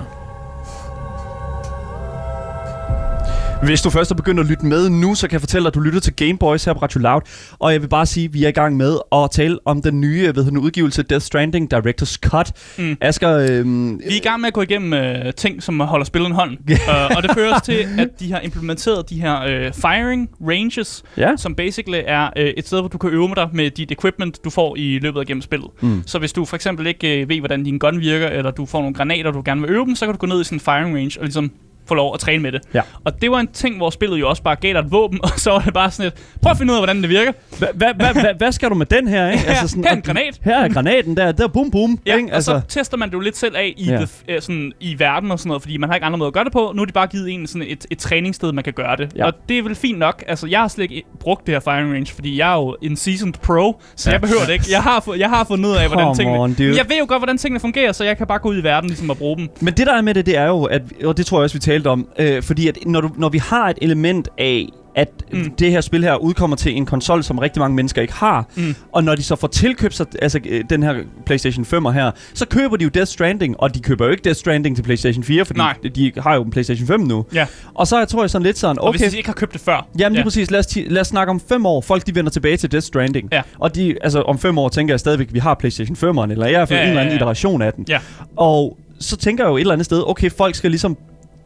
[3.63, 5.75] Hvis du først er begyndt at lytte med nu, så kan jeg fortælle dig, at
[5.75, 7.21] du lytter til Game Boys her på Radio Loud.
[7.59, 10.01] Og jeg vil bare sige, at vi er i gang med at tale om den
[10.01, 12.53] nye hedder den, udgivelse Death Stranding Director's Cut.
[12.79, 12.97] Mm.
[13.01, 16.29] Asger, øhm, Vi er i gang med at gå igennem øh, ting, som holder spillet
[16.29, 16.51] en hånd.
[16.71, 21.03] uh, og det fører os til, at de har implementeret de her øh, firing ranges,
[21.17, 21.31] ja.
[21.37, 24.51] som basically er øh, et sted, hvor du kan øve dig med dit equipment, du
[24.51, 25.69] får i løbet af gennem spillet.
[25.81, 26.03] Mm.
[26.07, 28.81] Så hvis du for eksempel ikke øh, ved, hvordan din gun virker, eller du får
[28.81, 30.61] nogle granater, du gerne vil øve dem, så kan du gå ned i sådan en
[30.61, 31.51] firing range og ligesom
[31.89, 32.61] få lov at træne med det.
[32.75, 32.81] Ja.
[33.05, 35.31] Og det var en ting, hvor spillet jo også bare gav dig et våben, og
[35.37, 37.33] så var det bare sådan et, prøv at finde ud af, hvordan det virker.
[37.33, 39.45] Hva- hva- hva- hva- Hvad skal du med den her, ikke?
[39.47, 40.41] Her, her er en granat.
[40.45, 42.35] Her er granaten der, der bum bum, Ja, ikke?
[42.35, 43.97] og så tester man det jo lidt selv af i, Ja.
[43.97, 46.35] the, øh, sådan, i verden og sådan noget, fordi man har ikke andre måder at
[46.35, 46.73] gøre det på.
[46.75, 49.13] Nu har de bare givet en sådan et, et træningssted, man kan gøre det.
[49.17, 49.27] Ja.
[49.27, 50.25] Og det er vel fint nok.
[50.29, 52.97] Altså, jeg har slet ikke brugt det her firing range, fordi jeg er jo en
[52.97, 54.13] seasoned pro, så Ja.
[54.13, 54.65] jeg behøver det ikke.
[54.71, 56.39] Jeg har, jeg har fundet ud af, hvordan Come tingene...
[56.39, 56.69] on, dude.
[56.69, 58.63] Men jeg ved jo godt, hvordan tingene fungerer, så jeg kan bare gå ud i
[58.63, 59.49] verden ligesom og bruge dem.
[59.61, 61.57] Men det der er med det, det er jo, at, og det tror jeg også,
[61.57, 65.09] vi talte om, øh, fordi at når, du, når vi har et element af, at
[65.33, 65.51] mm.
[65.59, 68.75] Det her spil her udkommer til en konsol, som rigtig mange mennesker ikke har, Mm.
[68.93, 70.95] og når de så får tilkøbt sig, altså øh, den her
[71.27, 74.39] PlayStation 5'er her, så køber de jo Death Stranding, og de køber jo ikke Death
[74.39, 75.75] Stranding til PlayStation 4, fordi Nej.
[75.95, 77.25] de har jo en PlayStation 5 nu.
[77.35, 77.47] Ja.
[77.75, 79.61] Og så tror jeg sådan lidt sådan, Og okay, hvis de ikke har købt det
[79.61, 79.87] før.
[79.99, 80.25] Jamen lige ja.
[80.25, 81.81] præcis, lad os, lad os snakke om fem år.
[81.81, 83.29] Folk de vender tilbage til Death Stranding.
[83.33, 83.43] Ja.
[83.59, 86.47] Og de, altså, om fem år tænker jeg stadigvæk, at vi har PlayStation 5'eren, eller
[86.47, 87.23] i hvert fald Ja, en eller anden ja, ja.
[87.25, 87.85] iteration af den.
[87.89, 87.99] Ja.
[88.37, 90.97] Og så tænker jeg jo et eller andet sted, okay, folk skal ligesom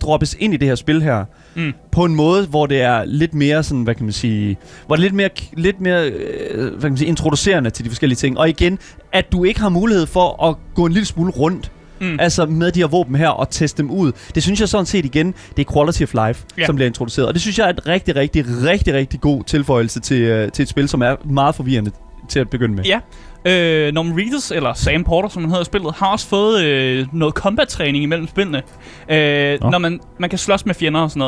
[0.01, 1.73] droppes ind i det her spil her, Mm.
[1.93, 5.01] på en måde, hvor det er lidt mere sådan, hvad kan man sige, hvor det
[5.01, 8.39] er lidt mere, lidt mere øh, hvad kan man sige, introducerende til de forskellige ting.
[8.39, 8.79] Og igen,
[9.13, 12.17] at du ikke har mulighed for at gå en lille smule rundt, Mm.
[12.21, 14.13] altså med de her våben her og teste dem ud.
[14.35, 16.67] Det synes jeg sådan set igen, det er quality of life, Ja.
[16.67, 17.29] som bliver introduceret.
[17.29, 20.63] Og det synes jeg er et rigtig, rigtig, rigtig, rigtig god tilføjelse til, øh, til
[20.63, 21.91] et spil, som er meget forvirrende
[22.29, 22.85] til at begynde med.
[22.85, 23.01] Ja.
[23.45, 27.07] Øh, Norman Reedus, eller Sam Porter, som han hedder i spillet, har også fået øh,
[27.13, 28.63] noget combat-træning imellem spillene.
[29.11, 29.71] Øh, Nå.
[29.71, 31.19] når man, man kan slås med fjender og sådan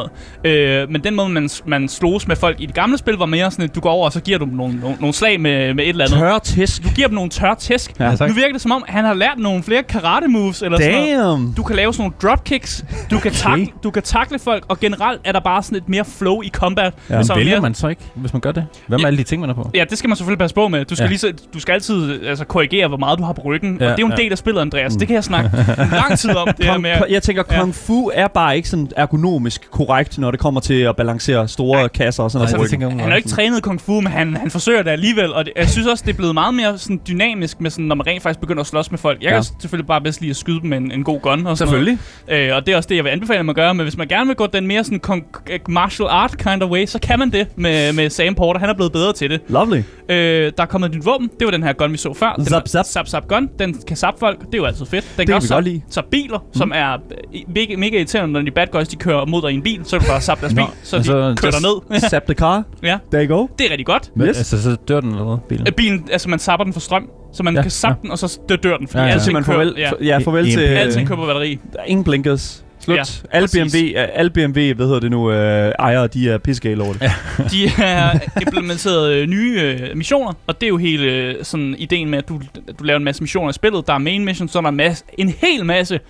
[0.44, 0.82] noget.
[0.82, 3.50] Øh, men den måde, man, man sloges med folk i det gamle spil, var mere
[3.50, 5.74] sådan, at du går over, og så giver du dem nogle, nogle, nogle slag med,
[5.74, 6.18] med et eller andet.
[6.18, 6.82] Tør tæsk.
[6.84, 8.00] Du giver dem nogle tørre tæsk.
[8.00, 8.28] Ja, tak.
[8.28, 11.18] nu virker det som om, han har lært nogle flere karate-moves, eller sådan noget.
[11.36, 11.52] Damn!
[11.56, 13.30] Du kan lave sådan nogle dropkicks, du kan, Okay.
[13.30, 16.48] takle, du kan takle folk, og generelt er der bare sådan et mere flow i
[16.48, 16.94] combat.
[17.10, 17.16] Ja.
[17.16, 18.66] Men som er vælger mere- man så ikke, hvis man gør det?
[18.86, 19.06] Hvad med Ja.
[19.06, 19.70] alle de ting, man er på?
[19.74, 20.84] Ja, det skal man selvfølgelig passe på med.
[20.84, 21.08] Du skal, Ja.
[21.08, 23.76] lige så, du skal altid altså, korrigere, hvor meget du har på ryggen.
[23.80, 24.22] Ja, Ja, og det er jo en ja.
[24.22, 24.96] del af spillet, Andreas.
[24.96, 25.50] Det kan jeg snakke
[25.92, 26.48] lang tid om.
[26.56, 27.60] Det her Kung, med, jeg tænker, Ja.
[27.60, 31.78] kung fu er bare ikke sådan ergonomisk korrekt, når det kommer til at balancere store
[31.78, 31.88] Nej.
[31.88, 32.72] kasser og sådan Altså, noget.
[32.96, 35.32] jeg han har ikke trænet kung fu, men han, han forsøger det alligevel.
[35.32, 37.94] Og det, jeg synes også, det er blevet meget mere sådan, dynamisk, med sådan, når
[37.94, 39.22] man rent faktisk begynder at slås med folk.
[39.22, 39.34] Jeg Ja.
[39.34, 41.32] kan selvfølgelig bare bedst lide at skyde dem med en, en god gun.
[41.46, 41.98] Og sådan Selvfølgelig.
[42.28, 42.48] Noget.
[42.50, 43.72] Øh, og det er også det, jeg vil anbefale, at man gør.
[43.72, 46.86] Men hvis man gerne vil gå den mere sådan kung- martial art kind of way,
[46.86, 48.60] så kan man det med, med Sam Porter.
[48.60, 49.40] Han er blevet bedre til det.
[49.48, 49.82] Lovely.
[50.08, 51.30] Øh, der er kommet et nyt våben.
[51.38, 52.32] Det var den her gun, vi så før.
[52.36, 52.86] Den Zap, zap.
[52.86, 53.48] Zap, zap gun.
[53.58, 54.38] Den kan zappe folk.
[54.40, 55.04] Det er jo altid fedt.
[55.16, 55.82] Den kan også lide.
[55.90, 56.54] zappe biler, mm.
[56.54, 56.92] som er
[57.34, 59.80] øh, mega, mega irriterende, når de bad guys de kører mod dig i en bil.
[59.84, 62.00] Så kan du bare zappe deres bil, så de altså, kører just- dig ned.
[62.10, 62.62] Zap the car.
[62.82, 63.46] ja, There you go.
[63.58, 64.10] det er rigtig godt.
[64.16, 64.36] Men, Yes.
[64.36, 65.66] Altså, så dør den eller hvad, bilen?
[65.66, 68.02] Øh, Bilen, altså man zapper den for strøm, så man Ja, kan zappe ja.
[68.02, 68.88] den, og så dør, dør den.
[68.88, 69.32] Fordi Ja, ja.
[69.32, 69.90] man farvel, ja.
[70.00, 70.52] ja, farvel til...
[70.52, 70.76] en bil.
[70.76, 71.58] Alting kører på batteri.
[71.72, 72.64] Der er ingen blinkers.
[72.84, 72.96] Slut.
[72.96, 73.72] Ja, alle, præcis.
[73.72, 77.02] BMW, øh, alle BMW, hvad hedder det nu, øh, ejere, de er pissegale over det.
[77.02, 77.12] Ja.
[77.50, 82.08] De har implementeret øh, nye øh, missioner, og det er jo hele øh, sådan ideen
[82.08, 82.40] med, at du,
[82.78, 83.86] du laver en masse missioner i spillet.
[83.86, 86.00] Der er main mission, så er der en, masse, en hel masse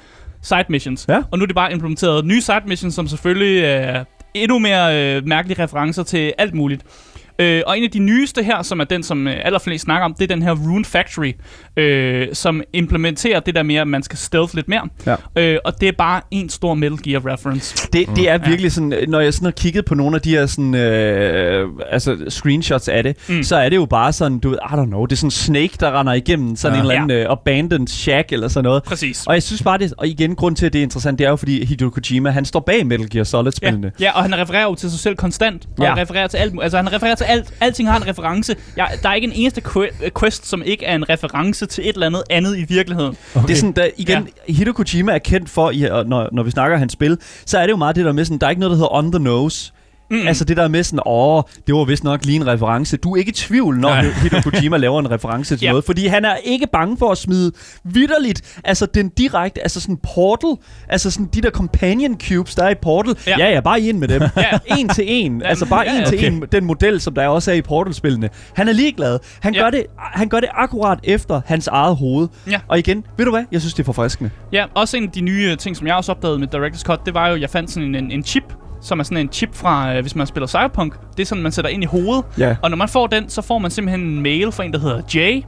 [0.42, 1.06] side missions.
[1.08, 1.22] Ja.
[1.30, 4.04] Og nu er det bare implementeret nye side missions, som selvfølgelig er
[4.35, 6.82] endnu mere øh, mærkelige referencer til alt muligt.
[7.38, 10.14] Øh, og en af de nyeste her, som er den, som øh, allerflest snakker om,
[10.14, 11.33] det er den her Rune Factory,
[11.77, 14.88] øh, som implementerer det der med, at man skal stealth lidt mere.
[15.07, 15.16] Ja.
[15.37, 17.88] Øh, og det er bare en stor Metal Gear reference.
[17.92, 20.47] Det, det er virkelig sådan, når jeg sådan har kigget på nogle af de her
[20.47, 23.35] sådan, øh, altså screenshots af det, mm.
[23.35, 23.42] Mm.
[23.42, 25.73] så er det jo bare sådan, du ved, I don't know, det er sådan Snake,
[25.81, 26.81] der render igennem sådan Ja.
[26.85, 28.83] en eller anden øh, abandoned shack eller sådan noget.
[28.83, 29.27] Præcis.
[29.27, 31.31] Og jeg synes bare, det, og igen, grund til, at det er interessant, det er
[31.31, 33.92] jo, fordi Hideo Kojima, han står bag Metal Gear Ja, Solid-spillene.
[34.01, 35.66] ja, og han refererer jo til sig selv konstant.
[35.79, 35.90] Og Ja.
[35.90, 36.03] ja.
[36.03, 36.55] refererer til alt.
[36.62, 37.54] Altså, han refererer til alt.
[37.61, 38.56] Alting har en reference.
[38.76, 41.94] Ja, der er ikke en eneste que- quest, som ikke er en reference til et
[41.94, 43.16] eller andet andet i virkeligheden.
[43.35, 43.46] Okay.
[43.46, 44.52] Det er sådan, der, igen, ja.
[44.52, 47.62] Hideo Kojima er kendt for, i, og når, når vi snakker hans spil, så er
[47.62, 49.22] det jo meget det der med sådan, der er ikke noget, der hedder on the
[49.22, 49.72] nose.
[50.12, 50.27] Mm.
[50.27, 52.96] Altså det der med sådan, åh, det var vist nok lige en reference.
[52.96, 54.05] Du er ikke i tvivl, når Nej.
[54.22, 55.70] Hideo Kojima laver en reference til Ja.
[55.70, 57.53] noget, fordi han er ikke bange for at smide
[57.85, 60.57] vidderligt, altså den direkte, altså sådan Portal,
[60.88, 63.16] altså sådan de der companion cubes, der er i Portal.
[63.27, 63.51] Ja, Ja.
[63.55, 64.22] ja, bare ind med dem.
[64.37, 64.59] Ja.
[64.79, 66.05] En til en, altså bare ja, en ja.
[66.07, 66.31] til Okay.
[66.33, 68.29] en, den model, som der også er i Portal-spillene.
[68.55, 69.18] Han er ligeglad.
[69.40, 69.61] Han, Ja.
[69.62, 72.29] gør det, han gør det akkurat efter hans eget hoved.
[72.51, 72.61] Ja.
[72.68, 73.44] Og igen, ved du hvad?
[73.53, 74.31] Jeg synes, det er forfriskende.
[74.53, 77.14] Ja, også en af de nye ting, som jeg også opdagede med Director's Cut, det
[77.14, 78.42] var jo, jeg fandt sådan en, en chip,
[78.83, 80.95] som er sådan en chip fra, øh, hvis man spiller Cyberpunk.
[81.16, 82.25] Det er sådan, man sætter ind i hovedet.
[82.38, 82.57] Ja.
[82.62, 85.03] Og når man får den, så får man simpelthen en mail fra en, der hedder
[85.14, 85.42] Jay.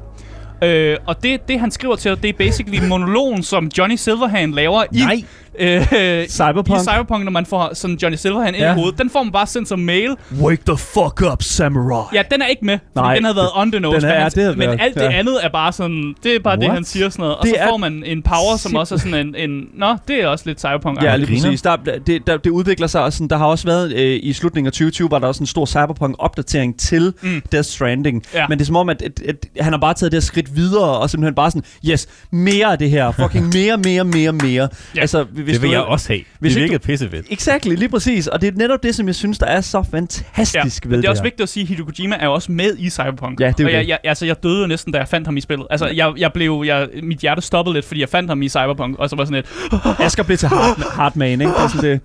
[0.65, 4.55] Øh, og det, det, han skriver til dig, det er basically monologen, som Johnny Silverhand
[4.55, 5.13] laver Nej.
[5.13, 5.25] i,
[5.59, 6.81] øh, Cyberpunk.
[6.81, 8.73] i Cyberpunk, når man får sådan Johnny Silverhand ind Ja.
[8.73, 8.99] i hovedet.
[8.99, 10.11] Den får man bare sendt som mail.
[10.41, 12.05] Wake the fuck up, samurai.
[12.15, 13.97] Ja, den er ikke med, Nej, den havde været on the nose.
[14.01, 15.11] den er- men ja, han, det havde men været- alt det ja.
[15.11, 16.75] andet er bare sådan, det er bare det, What?
[16.75, 17.37] han siger sådan noget.
[17.37, 20.23] Og Det så får man en power, som også er sådan en, en nå, det
[20.23, 21.63] er også lidt cyberpunk Ja, lige præcis.
[21.63, 24.67] Der, det, der, det udvikler sig også sådan, der har også været øh, i slutningen
[24.67, 27.43] af 2020, var der også en stor Cyberpunk-opdatering til mm.
[27.53, 28.23] Death Stranding.
[28.35, 28.49] Ja.
[28.49, 30.54] Men det er som om, at, at, at han har bare taget det her skridt
[30.57, 33.11] videre, og simpelthen bare sådan, yes, mere af det her.
[33.13, 34.69] Fucking mere, mere, mere, mere.
[34.97, 35.01] Ja.
[35.01, 36.21] Altså, hvis Det vil du- jeg også have.
[36.39, 37.27] hvis det virkede pissefedt.
[37.31, 38.27] Exakt, lige præcis.
[38.27, 41.03] Og det er netop det, som jeg synes, der er så fantastisk Ja, ved men
[41.03, 41.27] det er også her.
[41.27, 43.41] vigtigt at sige, at Hideo Kojima er også med i Cyberpunk.
[43.41, 43.89] Ja, det er og jeg, det.
[43.89, 45.67] jeg, altså, jeg døde jo næsten, da jeg fandt ham i spillet.
[45.71, 48.99] Altså, jeg, jeg blev, jeg, mit hjerte stoppede lidt, fordi jeg fandt ham i Cyberpunk,
[48.99, 51.45] og så var sådan lidt, Asger blev til hard, Hardman, ikke?
[51.53, 52.01] Det er sådan det.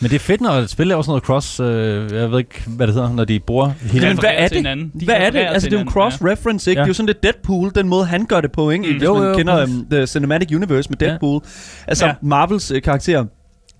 [0.00, 1.60] Men det er fedt, når et spil laver sådan noget cross...
[1.60, 4.06] Øh, jeg ved ikke, hvad det hedder, når de bruger hele...
[4.06, 4.56] Jamen, hvad er det?
[4.56, 4.92] hinanden.
[5.00, 5.38] De Hvad er det?
[5.38, 6.78] Altså, det er jo hinanden, cross-reference, ikke?
[6.80, 6.82] Ja.
[6.82, 8.84] Det er jo sådan lidt Deadpool, den måde, han gør det på, ikke?
[8.86, 8.92] Mm.
[8.92, 11.06] Hvis Jo, man jo, kender um, The Cinematic Universe med Ja.
[11.06, 11.40] Deadpool.
[11.86, 12.12] Altså, Ja.
[12.22, 13.24] Marvels øh, karakter.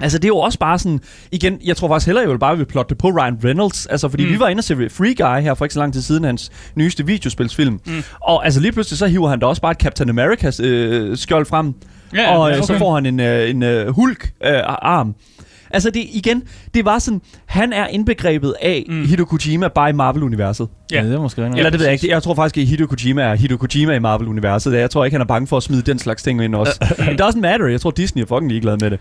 [0.03, 1.01] Altså, det er jo også bare sådan...
[1.33, 3.87] Igen, jeg tror faktisk hellere, jeg vil bare vil plotte det på Ryan Reynolds.
[3.87, 4.33] Altså, fordi mm.
[4.33, 6.51] Vi var inde og se Free Guy her for ikke så lang tid siden, hans
[6.75, 7.81] nyeste videospilsfilm.
[7.87, 8.03] Mm.
[8.21, 11.47] Og altså, lige pludselig så hiver han da også bare et Captain Americas øh, skjold
[11.47, 11.75] frem.
[12.15, 12.79] Ja, og ja, øh, så okay.
[12.79, 15.15] får han en, øh, en øh, Hulk-arm.
[15.71, 16.43] Altså det igen,
[16.75, 18.95] det var sådan, han er indbegrebet af mm.
[18.95, 19.07] Mm.
[19.07, 20.69] Hideo Kojima bare i Marvel-universet.
[20.93, 21.07] Ja, Ja.
[21.09, 21.59] det er måske rigtigt.
[21.59, 22.11] Eller det ved jeg ikke.
[22.11, 24.73] Jeg tror faktisk, at Hideo Kojima er Hideo Kojima i Marvel-universet.
[24.73, 26.73] Jeg tror ikke, han er bange for at smide den slags ting ind også.
[27.13, 27.67] It doesn't matter.
[27.67, 28.99] Jeg tror, Disney er fucking ligeglad med det.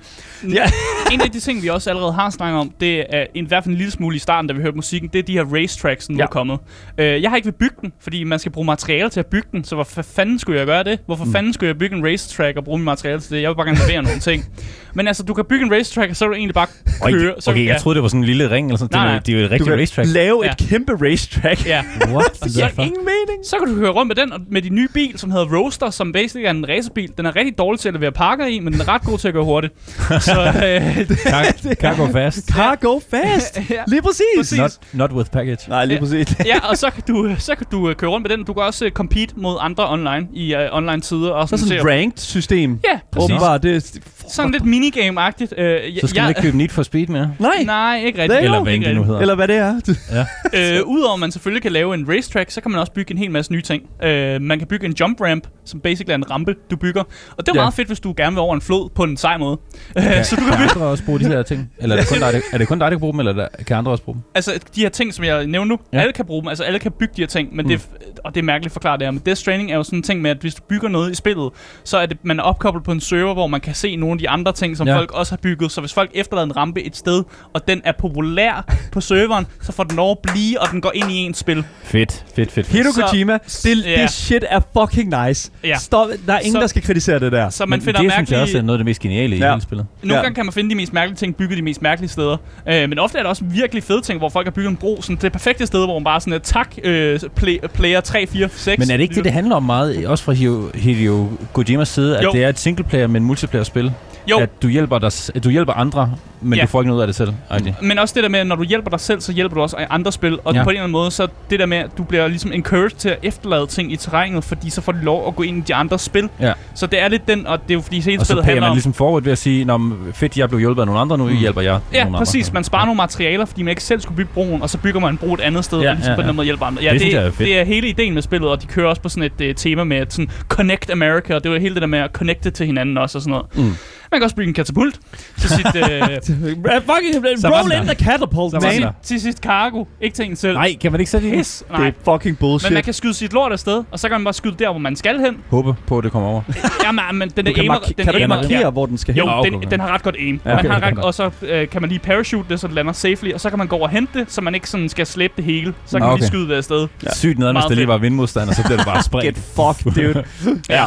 [0.53, 0.65] Ja.
[1.11, 3.71] en af de ting, vi også allerede har snakket om, det er i hvert fald
[3.73, 6.13] en lille smule i starten, da vi hørte musikken, det er de her racetracks, der
[6.13, 6.23] nu Ja.
[6.23, 6.59] er kommet.
[6.97, 9.47] Øh, jeg har ikke vil bygge den, fordi man skal bruge materiale til at bygge
[9.51, 10.99] den, så hvorfor fanden skulle jeg gøre det?
[11.05, 11.31] Hvorfor mm.
[11.31, 13.41] fanden skulle jeg bygge en racetrack og bruge mit materiale til det?
[13.41, 14.45] Jeg vil bare gerne levere nogle ting.
[14.93, 16.67] Men altså, du kan bygge en racetrack, og så er du egentlig bare
[17.01, 17.33] Okay, køre.
[17.39, 17.71] Så, okay, ja.
[17.73, 19.39] jeg troede, det var sådan en lille ring, eller sådan Nej, det, er- det er
[19.39, 20.09] jo et rigtigt racetrack.
[20.13, 20.51] lave Ja.
[20.51, 21.65] et kæmpe racetrack.
[21.67, 21.81] Ja.
[22.15, 23.45] What Det giver ingen mening.
[23.45, 25.89] Så kan du køre rundt med den, og med din nye bil, som hedder Roadster,
[25.89, 27.09] som basically er en racerbil.
[27.17, 29.27] Den er rigtig dårlig til at levere pakker i, men den er ret god til
[29.27, 29.73] at køre hurtigt.
[30.29, 31.45] så øh, Car,
[31.81, 32.47] car go fast.
[32.51, 33.57] Car go fast.
[33.69, 33.83] ja.
[33.87, 34.23] Lige præcis.
[34.37, 34.57] Præcis.
[34.59, 35.69] Not, not with package.
[35.69, 35.99] Nej, lige Ja.
[36.01, 36.35] præcis.
[36.45, 38.45] ja, og så kan du, så kan du øh, køre rundt med den.
[38.45, 41.29] Du kan også uh, compete mod andre online i uh, online sider.
[41.31, 42.79] Og Så er sådan sådan et ranked system.
[42.91, 43.31] Ja, præcis.
[43.31, 45.51] Åbenbart, det Sådan lidt minigame-agtigt.
[45.61, 47.31] Uh, Så skal man ikke købe Need for Speed mere.
[47.39, 48.39] Nej, Nej, ikke rigtigt.
[48.39, 49.19] er Eller hvad det nu hedder.
[49.19, 49.79] eller hvad det er.
[50.53, 53.17] Øh, Udover at man selvfølgelig kan lave en racetrack, så kan man også bygge en
[53.17, 53.83] hel masse nye ting.
[54.03, 57.03] Øh, man kan bygge en jump ramp, som basically er en rampe, du bygger.
[57.37, 57.61] Og det er Ja.
[57.61, 59.57] meget fedt, hvis du gerne vil over en flod på en sej måde.
[59.97, 61.71] Øh, Kan, så du kan bygge, også bruge de her ting?
[61.77, 63.47] Eller er det kun dig, der, er det kun dig, der kan bruge dem, eller
[63.67, 64.21] kan andre også bruge dem?
[64.35, 65.99] altså de her ting, som jeg nævner nu, Ja.
[65.99, 66.47] alle kan bruge dem.
[66.47, 67.69] Altså alle kan bygge de her ting, men mm.
[67.69, 69.11] det, er- og det er mærkeligt forklaret det her.
[69.11, 71.15] Men Death Stranding er jo sådan en ting med, at hvis du bygger noget i
[71.15, 71.49] spillet,
[71.83, 74.17] så er det, man er opkoblet på en server, hvor man kan se nogle af
[74.19, 74.97] de andre ting, som Ja.
[74.97, 75.71] folk også har bygget.
[75.71, 77.23] Så hvis folk efterlader en rampe et sted,
[77.53, 80.91] og den er populær på serveren, så får den lov at blive, og den går
[80.95, 81.63] ind i ens spil.
[81.83, 82.51] Fedt, fedt, fedt.
[82.51, 82.67] fedt.
[82.67, 84.01] Hideo Kojima, det, ja.
[84.01, 85.51] det shit er fucking nice.
[85.63, 85.77] Ja.
[85.77, 86.07] Stop.
[86.27, 87.49] Der er ingen, Så- der skal kritisere det der.
[87.49, 88.65] Så man Men finder det synes jeg også er mærkelige...
[88.65, 89.49] noget af det mest geniale i Ja.
[89.49, 89.85] hele spillet.
[90.03, 90.21] Nogle Ja.
[90.21, 92.37] gange kan man finde de mest mærkelige ting bygget de mest mærkelige steder.
[92.69, 95.01] Øh, men ofte er der også virkelig fede ting, hvor folk har bygget en bro.
[95.01, 98.79] Sådan det perfekte sted, hvor man bare sådan, tak, øh, play, player 3, 4, 6.
[98.79, 102.17] Men er det ikke det, det handler om meget, også fra Hideo, Hideo Kojimas side,
[102.17, 102.31] at Jo.
[102.31, 103.91] det er et singleplayer, men multiplayer-spil?
[104.29, 104.39] Jo.
[104.39, 106.11] At du hjælper, dig, at du hjælper andre,
[106.41, 106.61] men Ja.
[106.63, 107.33] du får ikke noget af det selv.
[107.49, 109.61] Ej, Men også det der med, at når du hjælper dig selv, så hjælper du
[109.61, 110.39] også andre spil.
[110.43, 110.59] Og Ja.
[110.59, 110.63] ja.
[110.63, 113.09] på en eller anden måde, så det der med, at du bliver ligesom encouraged til
[113.09, 115.75] at efterlade ting i terrænet, fordi så får du lov at gå ind i de
[115.75, 116.29] andre spil.
[116.41, 116.53] Ja.
[116.75, 118.69] Så det er lidt den, og det er jo fordi hele Og spillet handler man
[118.69, 118.75] om...
[118.75, 119.79] ligesom forward ved at sige, Nå,
[120.13, 121.35] fedt, jeg blev hjulpet af nogle andre, nu Mm.
[121.37, 122.47] hjælper jeg Ja, nogle præcis.
[122.47, 122.53] andre.
[122.53, 125.11] Man sparer nogle materialer, fordi man ikke selv skulle bygge broen, og så bygger man
[125.11, 126.33] en bro et andet sted, Ja, ja, og ligesom ja, på den ja.
[126.33, 126.83] måde hjælper andre.
[126.83, 129.09] Ja, Det det, er det er hele ideen med spillet, og de kører også på
[129.09, 131.99] sådan et uh, tema med sådan connect America, og det var hele det der med
[131.99, 133.69] at connecte til hinanden også og sådan noget.
[133.69, 133.75] Mm.
[134.11, 134.99] Man kan også bygge en katapult
[135.37, 137.93] til sit, uh, Fucking roll in der.
[137.93, 138.81] the catapult, man.
[138.81, 138.91] der.
[139.03, 140.53] til sit cargo, ikke til en selv.
[140.53, 141.29] Nej, kan man ikke sætte?
[141.29, 141.63] Pis.
[141.71, 141.87] Det Nej.
[141.87, 142.69] er fucking bullshit.
[142.69, 144.79] Men man kan skyde sit lort afsted, og så kan man bare skyde der, hvor
[144.79, 145.37] man skal hen.
[145.49, 146.41] Håbe på, at det kommer over.
[146.85, 148.97] Jamen, men den du er kan, aimer, mark- den kan du aimer, markere, hvor den
[148.97, 149.23] skal hen?
[149.23, 149.67] Jo, den, okay.
[149.71, 150.39] den har ret godt aim.
[150.45, 150.97] Ja, Ja, okay, man har okay.
[150.97, 153.49] ret, og så øh, kan man lige parachute det, så det lander safely, og så
[153.49, 155.73] kan man gå over og hente det, så man ikke sådan skal slæbe det hele.
[155.85, 156.19] Så kan Nå, man okay.
[156.19, 156.87] lige skyde det afsted.
[157.03, 157.13] Ja.
[157.15, 159.25] Sygt noget, hvis det lige var vindmodstander, så bliver det bare spredt.
[159.25, 160.23] Get fucked, dude.
[160.69, 160.85] ja.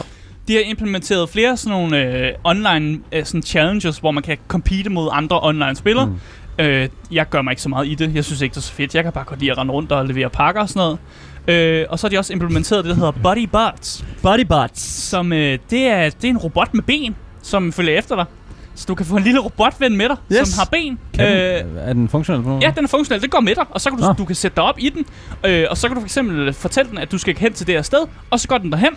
[0.49, 4.91] De har implementeret flere sådan nogle øh, online øh, sådan challenges, hvor man kan compete
[4.91, 6.07] mod andre online spillere.
[6.07, 6.65] Mm.
[6.65, 8.15] Øh, jeg gør mig ikke så meget i det.
[8.15, 8.95] Jeg synes ikke, det er så fedt.
[8.95, 10.99] Jeg kan bare godt lide at rende rundt og levere pakker og sådan noget.
[11.49, 14.83] Øh, og så har de også implementeret det, der hedder Body Bots, Body butts.
[14.83, 18.25] som øh, det, er, det er en robot med ben, som følger efter dig.
[18.75, 20.49] Så du kan få en lille robotven med dig, Yes.
[20.49, 20.99] som har ben.
[21.15, 22.59] Kan Øh, den, er den funktionel på?
[22.63, 23.23] Ja, den er funktionel.
[23.23, 24.13] Det går med dig, og så kan du, Nå.
[24.13, 25.05] du kan sætte dig op i den,
[25.47, 27.75] øh, og så kan du for eksempel fortælle den, at du skal hen til det
[27.75, 27.99] her sted,
[28.31, 28.89] og så går den derhen.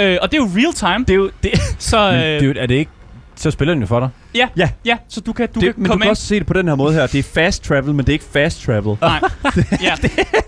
[0.00, 1.30] Øh, og det er jo real time, Det er jo...
[1.42, 2.90] Det, så Men, øh, dude, er det ikke...
[3.36, 4.08] Så spiller den jo for dig.
[4.36, 4.68] Ja, ja.
[4.84, 6.10] ja, så du kan, du det, kan men du komme kan ind.
[6.10, 7.06] også se det på den her måde her.
[7.06, 8.96] Det er fast travel, men det er ikke fast travel.
[9.00, 9.20] Nej,
[9.82, 9.92] ja,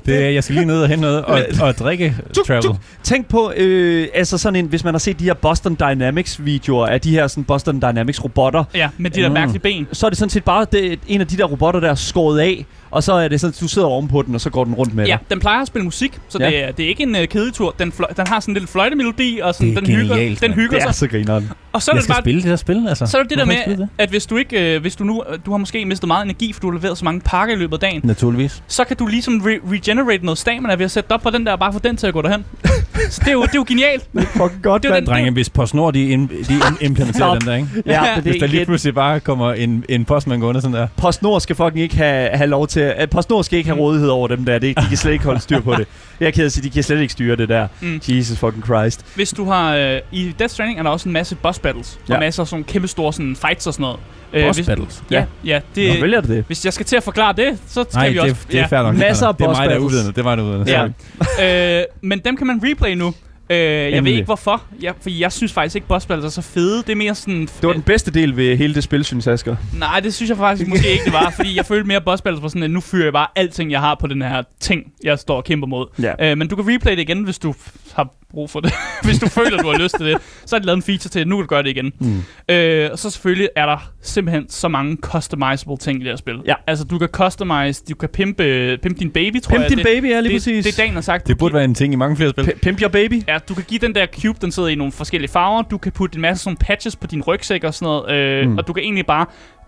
[0.07, 2.63] Det er, jeg skal lige ned og hente noget og, og drikke Tuk, travel.
[2.63, 2.77] tuk.
[3.03, 6.87] Tænk på, øh, altså sådan en, hvis man har set de her Boston Dynamics videoer
[6.87, 9.35] af de her sådan Boston Dynamics robotter, ja, med de der Mm.
[9.35, 9.87] mærkelige ben.
[9.93, 12.41] så er det sådan set bare det, en af de der robotter, der er skåret
[12.41, 14.75] af, og så er det sådan, at du sidder ovenpå den, og så går den
[14.75, 15.31] rundt med Ja, dig.
[15.31, 16.47] den plejer at spille musik, så Ja.
[16.47, 17.75] det, er, det er ikke en uh, kedetur.
[17.79, 20.41] Den, fløj, den har sådan en lille fløjtemelodi, og sådan, Det er den hygger, genialt,
[20.41, 20.61] den mand.
[20.61, 20.95] hygger Det er sig.
[20.95, 21.51] så grineren.
[21.73, 23.07] Og så er Jeg det skal bare spille det der spil, altså.
[23.07, 25.05] så er det det der Hvorfor ikke med, at hvis du ikke, øh, hvis du
[25.05, 27.59] nu, du har måske mistet meget energi, for du har leveret så mange pakker i
[27.59, 28.63] løbet af dagen, Naturligvis.
[28.67, 31.47] så kan du ligesom re- regenerate noget stamina ved at sætte dig op på den
[31.47, 32.45] der, og bare få den til at gå derhen.
[33.11, 34.09] så det er jo, det er jo genialt.
[34.15, 37.41] Fucking godt, Det er jo den- Drenge, hvis PostNord de, im- de im- implementerer Stop.
[37.41, 37.69] den der, ikke?
[37.87, 38.15] Ja, Ja.
[38.15, 40.75] men Hvis det der er lige igen, pludselig bare kommer en, en postmand gående sådan
[40.75, 40.87] der.
[40.97, 42.81] PostNord skal fucking ikke have, have lov til...
[42.81, 44.59] At PostNord skal ikke have rådighed over dem der.
[44.59, 45.87] Det, de kan slet ikke holde styr på det.
[46.21, 47.69] Jeg er ked af at sige, de kan slet ikke styre det der.
[47.81, 48.01] Mm.
[48.09, 49.05] Jesus fucking Christ.
[49.15, 49.77] Hvis du har...
[49.77, 51.99] Øh, I Death Stranding er der også en masse boss battles.
[52.09, 52.15] Ja.
[52.15, 53.99] Og masser af sådan kæmpe store sådan, fights og sådan noget.
[54.33, 55.03] Øh, Boss hvis, battles.
[55.11, 55.61] Ja, ja.
[55.75, 56.45] Det, Nå, vælger du det?
[56.47, 58.37] hvis jeg skal til at forklare det, så skal Nej, vi det, også...
[58.53, 58.95] det er fair nok.
[58.95, 59.93] Masser af Det er boss mig, der er battles.
[59.95, 60.13] uvidende.
[60.17, 60.93] Det var der uvidende.
[61.39, 61.79] Ja.
[61.81, 63.15] Øh, men dem kan man replay nu.
[63.51, 66.49] Øh, jeg ved ikke hvorfor, jeg, fordi jeg synes faktisk ikke, boss battles er så
[66.49, 66.77] fede.
[66.83, 67.41] Det er mere sådan...
[67.41, 69.57] Det var den bedste del ved hele det spil, synes Asger.
[69.79, 71.33] Nej, det synes jeg faktisk måske ikke, det var.
[71.37, 73.81] Fordi jeg følte mere boss battles var sådan, at nu fyrer jeg bare alting, jeg
[73.81, 75.87] har på den her ting, jeg står og kæmper mod.
[76.03, 76.31] Ja.
[76.31, 77.55] Øh, men du kan replay det igen, hvis du
[77.95, 78.73] har brug for det.
[79.05, 80.17] hvis du føler, du har lyst til det.
[80.47, 81.93] Så har de lavet en feature til, at nu kan du gøre det igen.
[82.01, 82.23] Mm.
[82.55, 86.35] Øh, og så selvfølgelig er der simpelthen så mange customizable ting i det her spil.
[86.47, 86.55] Ja.
[86.67, 89.69] Altså, du kan customize, du kan pimpe, pimpe din baby, tror Pimp jeg.
[89.71, 90.65] din det, baby, ja, lige det, præcis.
[90.65, 91.27] det, Dan har sagt.
[91.27, 92.43] Det burde være en ting i mange flere spil.
[92.45, 93.23] P- Pimp your baby.
[93.29, 95.63] Ja, du kan give den der cube, den sidder i nogle forskellige farver.
[95.63, 98.11] Du kan putte en masse sådan patches på din rygsæk og sådan noget.
[98.11, 98.59] Øh, Mm.
[98.59, 99.27] Og du kan egentlig bare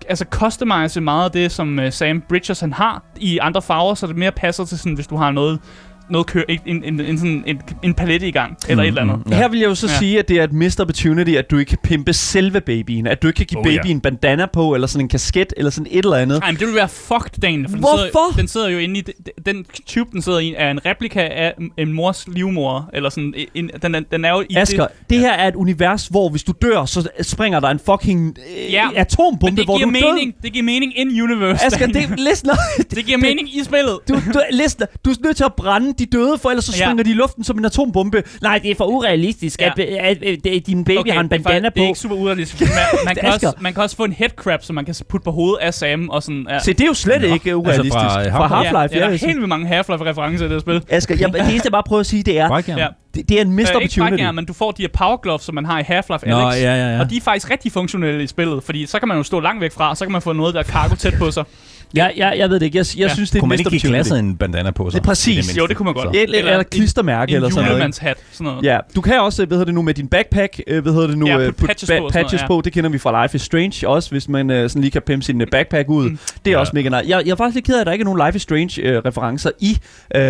[0.08, 4.06] altså customize meget af det, som uh, Sam Bridges han har i andre farver, så
[4.06, 5.60] det mere passer til sådan, hvis du har noget,
[6.10, 9.02] noget kør, en, en, en, en, sådan en, en palette i gang, eller et eller
[9.02, 9.22] andet.
[9.30, 9.36] Ja.
[9.36, 9.98] Her vil jeg jo så Ja.
[9.98, 13.06] sige, at det er et missed opportunity, at du ikke kan pimpe selve babyen.
[13.06, 13.78] At du ikke kan give Oh, ja.
[13.78, 16.40] babyen en bandana på, eller sådan en kasket, eller sådan et eller andet.
[16.40, 17.64] Nej, men det vil være fucked, Daniel.
[17.68, 17.96] For Den Hvorfor?
[17.96, 19.04] sidder, den sidder jo inde i...
[19.46, 22.90] Den tube, den sidder i, er en replika af en mors livmor.
[22.92, 23.34] Eller sådan...
[23.54, 26.28] En, den, er- den er jo i Asger, det, det her er et univers, hvor
[26.28, 29.92] hvis du dør, så springer der en fucking øh, Ja, atombombe, det hvor giver du
[30.12, 30.34] mening.
[30.42, 31.64] Det giver mening in universe.
[31.64, 31.72] død.
[31.72, 32.10] Asger, Daniel.
[32.10, 32.50] det, listen,
[32.90, 33.98] det giver mening i spillet.
[34.08, 36.84] du, du, listen, du er nødt til at brænde de døde, for ellers så Ja.
[36.84, 38.22] springer de i luften som en atombombe.
[38.42, 39.66] Nej, det er for urealistisk, Ja.
[39.66, 41.84] at, at, at, at din baby Okay, har en det er bandana faktisk- Det er
[41.86, 41.88] på.
[41.88, 42.62] ikke super urealistisk.
[42.62, 42.70] Man,
[43.04, 45.58] man, kan også, man kan også få en headcrab, som man kan putte på hovedet
[45.62, 46.08] af Sam.
[46.08, 46.58] Og sådan, ja.
[46.58, 47.92] Se, det er jo slet ikke urealistisk.
[47.94, 48.66] fra, øh, fra Half-Life.
[48.66, 48.88] Half-Life, ja, ja.
[48.92, 50.82] ja, der er ja, helt vildt mange Half-Life-referencer i det her spil.
[50.88, 52.62] Asger, jeg, det eneste, jeg bare prøver at sige, det er.
[52.68, 52.86] Ja.
[53.14, 54.10] det, det er en missed Øh, ikke opportunity.
[54.10, 56.62] brækjern, men du får de her power gloves, som man har i Half-Life Nå, Alyx.
[56.62, 57.00] ja, ja, ja.
[57.00, 59.60] Og de er faktisk rigtig funktionelle i spillet, fordi så kan man jo stå langt
[59.60, 61.44] væk fra, og så kan man få noget, der er cargo tæt på sig.
[61.94, 62.78] Jeg, jeg, jeg ved det ikke.
[62.78, 63.14] Jeg, jeg Ja.
[63.14, 65.00] synes, det er Kunne en man ikke give glasset en bandana på sig?
[65.00, 65.36] Det er præcis.
[65.36, 65.58] Mindste.
[65.58, 66.16] Jo, det kunne man godt.
[66.16, 67.68] Eller, eller, eller klistermærke en eller sådan noget.
[67.68, 67.72] ikke?
[67.74, 68.64] julemandshat, sådan noget.
[68.64, 71.18] Ja, du kan også, hvad hedder det nu, med din backpack, øh, hvad hedder det
[71.18, 72.60] nu, Ja, øh, putte patches på og sådan patches noget, på.
[72.64, 75.24] Det kender vi fra Life is Strange også, hvis man øh, sådan lige kan pimpe
[75.24, 76.10] sin øh, backpack ud.
[76.10, 76.18] Mm.
[76.44, 76.60] Det er Ja.
[76.60, 76.96] også mega nice.
[77.16, 78.82] Jeg, jeg er faktisk lidt ked af, at der ikke er nogen Life is Strange
[78.82, 79.78] øh, referencer i
[80.14, 80.20] øh,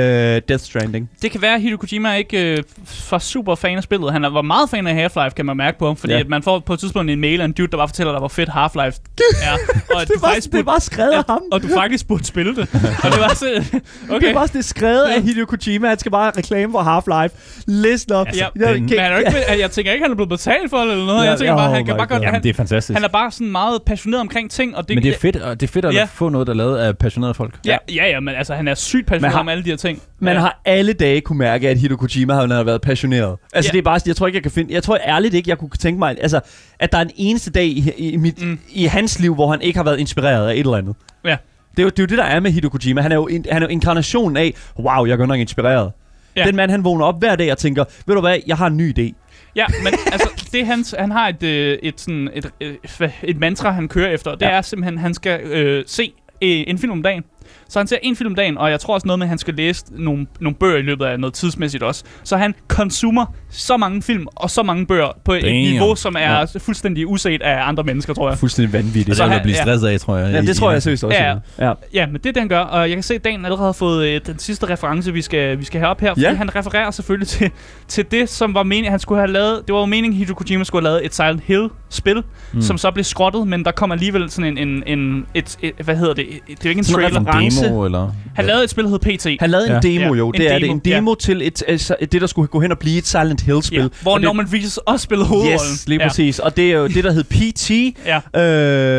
[0.49, 1.11] Death Stranding.
[1.23, 2.63] Det kan være, at Hideo Kojima ikke øh,
[3.11, 4.13] var super fan af spillet.
[4.13, 5.97] Han var meget fan af Half-Life, kan man mærke på ham.
[5.97, 6.19] Fordi Ja.
[6.21, 8.19] at man får på et tidspunkt en mail af en dude, der bare fortæller dig,
[8.19, 9.01] hvor fedt Half-Life
[9.49, 9.53] er.
[9.95, 11.41] Og Det du var, det var skrevet af ham.
[11.53, 12.69] Og du faktisk burde spille det.
[13.05, 13.47] og det var så...
[14.11, 14.21] Okay.
[14.21, 15.89] Det er bare det skrevet af Hideo Kojima.
[15.89, 17.63] Han skal bare reklame for Half-Life.
[17.67, 18.27] Listen op.
[18.27, 20.29] Ja, Jeg den- kan- Men han er jo ikke, jeg tænker ikke, han er blevet
[20.29, 21.25] betalt for det eller noget.
[21.25, 22.09] Ja, Jeg tænker oh bare, han kan bare godt...
[22.09, 22.19] God.
[22.21, 22.95] Jamen, Han, det er fantastisk.
[22.97, 25.61] han er bare sådan meget passioneret omkring ting, og det, Men det er fedt, og
[25.61, 26.05] det er fedt at Ja.
[26.13, 27.55] få noget, der er lavet af passionerede folk.
[27.67, 30.03] Ja, ja, ja, men altså, han er sygt passioneret har- om alle de her ting.
[30.21, 30.41] Man ja.
[30.41, 33.37] har alle dage kunne mærke, at Hideo Kojima har været passioneret.
[33.53, 33.73] Altså, Ja.
[33.73, 34.75] det er bare, jeg tror ikke, jeg kan finde...
[34.75, 36.17] Jeg tror ærligt ikke, jeg kunne tænke mig...
[36.21, 36.41] Altså,
[36.81, 38.59] at der er en eneste dag i, i, mit, mm.
[38.71, 40.95] i hans liv, hvor han ikke har været inspireret af et eller andet.
[41.25, 41.37] Ja.
[41.71, 43.01] Det er, jo, det er jo det, der er med Hideo Kojima.
[43.01, 45.93] Han er jo, en, han er jo inkarnationen af, wow, jeg er godt nok inspireret.
[46.37, 46.45] Ja.
[46.45, 48.77] Den mand, han vågner op hver dag og tænker, ved du hvad, jeg har en
[48.77, 49.13] ny idé.
[49.57, 53.39] Ja, men altså, det hans, han har et, øh, et, sådan, et, et, hvad- et
[53.39, 54.31] mantra, han kører efter.
[54.35, 54.43] Det.
[54.43, 54.49] Ja.
[54.51, 56.03] er simpelthen, han skal øh, se
[56.43, 57.23] øh, en film om dagen.
[57.71, 59.39] Så han ser en film om dagen, og jeg tror også noget med, at han
[59.39, 62.05] skal læse nogle, nogle bøger i løbet af noget tidsmæssigt også.
[62.25, 65.53] Så han konsumer så mange film og så mange bøger på et Damn.
[65.55, 66.45] niveau, som er ja.
[66.59, 68.39] fuldstændig uset af andre mennesker, tror jeg.
[68.39, 69.07] Fuldstændig vanvittigt.
[69.07, 69.63] Det er Så han- at blive ja.
[69.63, 70.33] stresset af, tror jeg.
[70.35, 71.17] Ja, det tror jeg seriøst også.
[71.19, 71.73] Ja, ja.
[71.95, 73.73] Ja, men det er det, han gør, og jeg kan se, at Dan allerede har
[73.73, 76.11] fået øh, den sidste reference, vi skal, vi skal have op her.
[76.11, 76.35] Fordi Ja.
[76.35, 77.51] han refererer selvfølgelig til,
[77.89, 79.63] til det, som var meningen, han skulle have lavet.
[79.67, 82.63] Det var jo meningen, Hideo Kojima skulle have lavet et Silent Hill-spil, mm.
[82.63, 85.97] som så blev skrottet, men der kom alligevel sådan en, en, en et, et, hvad
[85.97, 86.27] hedder det?
[86.49, 87.21] Det er jo ikke en Sådan en trailer.
[87.21, 87.60] En reference.
[87.69, 88.11] Demo, eller?
[88.35, 89.27] Han lavede et spil, der hed PT.
[89.41, 89.77] Han lavede Ja.
[89.77, 90.69] en demo Ja, jo, en det er det.
[90.71, 93.79] En demo til et, altså, det, der skulle gå hen og blive et Silent Hill-spil.
[93.81, 95.73] ja, hvor Og det- Norman Reedus også spillede hovedrollen.
[95.73, 96.39] Yes, lige præcis.
[96.39, 97.71] Og det er jo det, der hed PT.
[98.07, 98.41] Ja.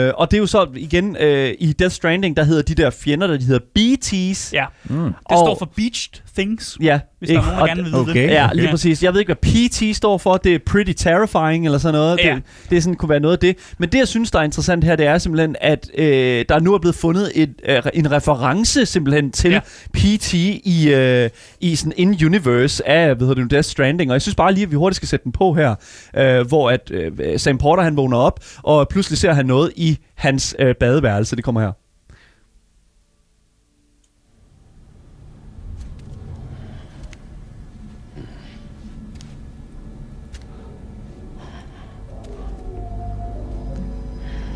[0.07, 2.89] Øh, og det er jo så igen øh, i Death Stranding, der hedder de der
[2.89, 4.49] fjender, der de hedder BT's.
[4.53, 4.95] ja, Mm.
[5.03, 8.01] det Og- står for Beached Things, Ja, hvis der er nogen, der gerne vil vide
[8.01, 8.13] okay.
[8.13, 8.29] det.
[8.33, 8.71] Ja, lige Ja.
[8.71, 9.03] præcis.
[9.03, 9.51] Jeg ved ikke, hvad
[9.91, 10.37] PT står for.
[10.37, 12.19] Det er Pretty Terrifying eller sådan noget.
[12.23, 12.35] Ja.
[12.35, 13.55] Det, det er sådan, kunne være noget af det.
[13.77, 16.73] Men det, jeg synes, der er interessant her, det er simpelthen, at øh, der nu
[16.73, 19.55] er blevet fundet et, øh, en reference simpelthen til Ja.
[19.95, 19.99] ja.
[20.19, 21.29] PT i, øh,
[21.61, 24.11] i sådan in-universe af, hvad hedder det nu, Death Stranding.
[24.11, 25.75] Og jeg synes bare lige, at vi hurtigt skal sætte den på her,
[26.17, 29.97] øh, hvor at øh, Sam Porter, han vågner op, og pludselig ser han noget i
[30.15, 31.35] hans øh, badeværelse.
[31.35, 31.71] Det kommer her.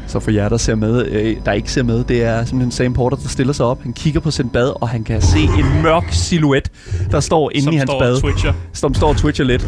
[0.07, 2.93] Så for jer, der ser med, øh, der ikke ser med, det er simpelthen Sam
[2.93, 3.81] Porter, der stiller sig op.
[3.83, 6.71] Han kigger på sin bad, og han kan se en mørk silhuet,
[7.11, 8.21] der står inde som i hans står bad.
[8.21, 8.53] twitcher.
[8.73, 9.67] Som står og twitcher lidt.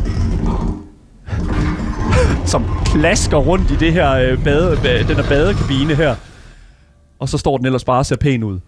[2.45, 6.15] Som klasker rundt i det her øh, bade, ba- den her badekabine her.
[7.19, 8.59] Og så står den ellers bare og ser pæn ud.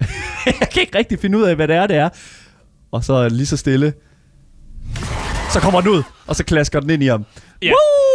[0.60, 2.08] Jeg kan ikke rigtig finde ud af, hvad det er, det er.
[2.92, 3.92] Og så lige så stille.
[5.52, 7.24] Så kommer den ud, og så klasker den ind i ham.
[7.62, 7.68] Ja.
[7.68, 8.13] Woo!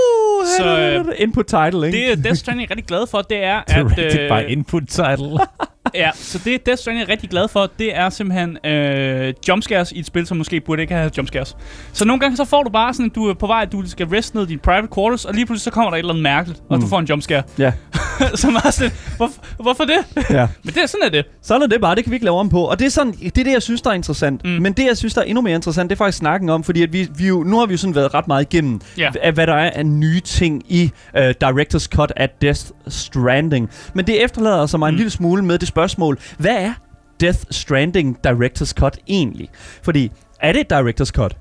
[0.57, 2.11] Så, øh, Input title, ikke?
[2.11, 3.85] Det, Death Stranding er rigtig glad for, det er, at...
[4.29, 5.39] by input title.
[5.95, 9.99] Ja, så det Death Stranding er rigtig glad for, det er simpelthen øh, jumpscares i
[9.99, 11.55] et spil, som måske burde ikke have jumpscares.
[11.93, 14.07] Så nogle gange så får du bare sådan, du er på vej, at du skal
[14.07, 16.23] rest ned i din private quarters, og lige pludselig så kommer der et eller andet
[16.23, 16.81] mærkeligt, og Mm.
[16.81, 17.43] du får en jumpscare.
[17.59, 17.71] Ja,
[18.35, 20.25] som er sådan, hvorfor, hvorfor det?
[20.29, 20.47] ja.
[20.63, 21.25] Men det er sådan er det.
[21.41, 22.63] Sådan er det bare, det kan vi ikke lave om på.
[22.63, 24.43] Og det er, sådan, det, er det, jeg synes, der er interessant.
[24.43, 24.49] Mm.
[24.49, 26.83] Men det, jeg synes, der er endnu mere interessant, det er faktisk snakken om, fordi
[26.83, 29.11] at vi, vi jo, nu har vi jo sådan været ret meget igennem, Ja.
[29.23, 33.69] af hvad der er af nye ting i uh, Director's Cut af Death Stranding.
[33.93, 34.97] Men det efterlader sig mig en Mm.
[34.97, 36.73] lille smule med det spørgsmål, hvad er
[37.19, 39.49] Death Stranding Director's Cut egentlig?
[39.83, 41.37] Fordi, er det et Director's Cut?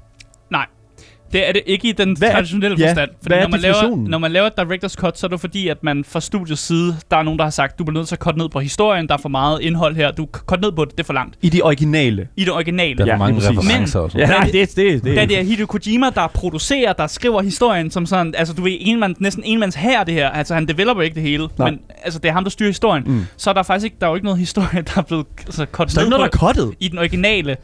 [1.32, 3.10] Det er det ikke i den Hvad er- traditionelle ja, forstand.
[3.22, 5.40] Fordi hvad er når man, laver, når man laver et director's cut, så er det
[5.40, 8.08] fordi, at man fra studiets side, der er nogen, der har sagt, du bliver nødt
[8.08, 10.72] til at cutte ned på historien, der er for meget indhold her, du cutte ned
[10.72, 11.36] på det, det er for langt.
[11.42, 12.28] I de originale?
[12.36, 12.98] I det originale.
[12.98, 13.58] Der er Ja, for mange præcis.
[13.58, 16.92] referencer og sådan Ja, nej, det, det, det, Da det er Hideo Kojima, der producerer,
[16.92, 20.54] der skriver historien som sådan, altså du ved, enmand, næsten enmands her det her, altså
[20.54, 21.70] han developer ikke det hele, Nej.
[21.70, 23.26] men altså det er ham, der styrer historien, Mm.
[23.36, 25.66] så er der faktisk ikke, der er jo ikke noget historie, der er blevet altså,
[25.72, 26.74] cuttet Så er ned der noget, på der er cuttet?
[26.80, 27.56] i den originale.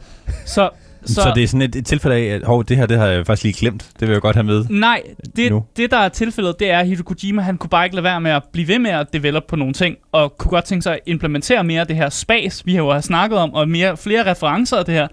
[0.45, 0.69] Så,
[1.05, 3.05] så, Så, det er sådan et, et tilfælde af, at hov, det her det har
[3.07, 3.89] jeg faktisk lige glemt.
[3.99, 4.65] Det vil jeg godt have med.
[4.69, 5.01] Nej,
[5.35, 5.63] det, Nu.
[5.77, 8.21] det der er tilfældet, det er, at Hideo Kojima, han kunne bare ikke lade være
[8.21, 10.93] med at blive ved med at develop på nogle ting, og kunne godt tænke sig
[10.93, 13.97] at implementere mere af det her space, vi har jo har snakket om, og mere,
[13.97, 15.07] flere referencer af det her.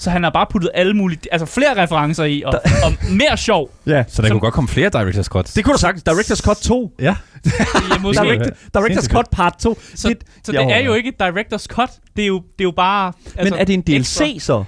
[0.00, 2.52] Så han har bare puttet alle mulige, altså flere referencer i, og,
[2.84, 3.70] og mere sjov.
[3.86, 4.04] Ja.
[4.08, 5.52] Så der Som- kunne godt komme flere Director's Cuts.
[5.52, 6.08] Det kunne du sagt.
[6.08, 6.92] Director's Cut 2.
[7.00, 7.16] Ja.
[7.44, 8.22] Ja, måske.
[8.22, 8.34] Direct-
[8.74, 9.78] Direct, Director's Cut Part 2.
[9.94, 12.64] Så, det, så det er jo ikke et director's cut, det er jo, det er
[12.64, 13.12] jo bare...
[13.44, 14.24] Men er det en DLC ekstra.
[14.38, 14.64] så?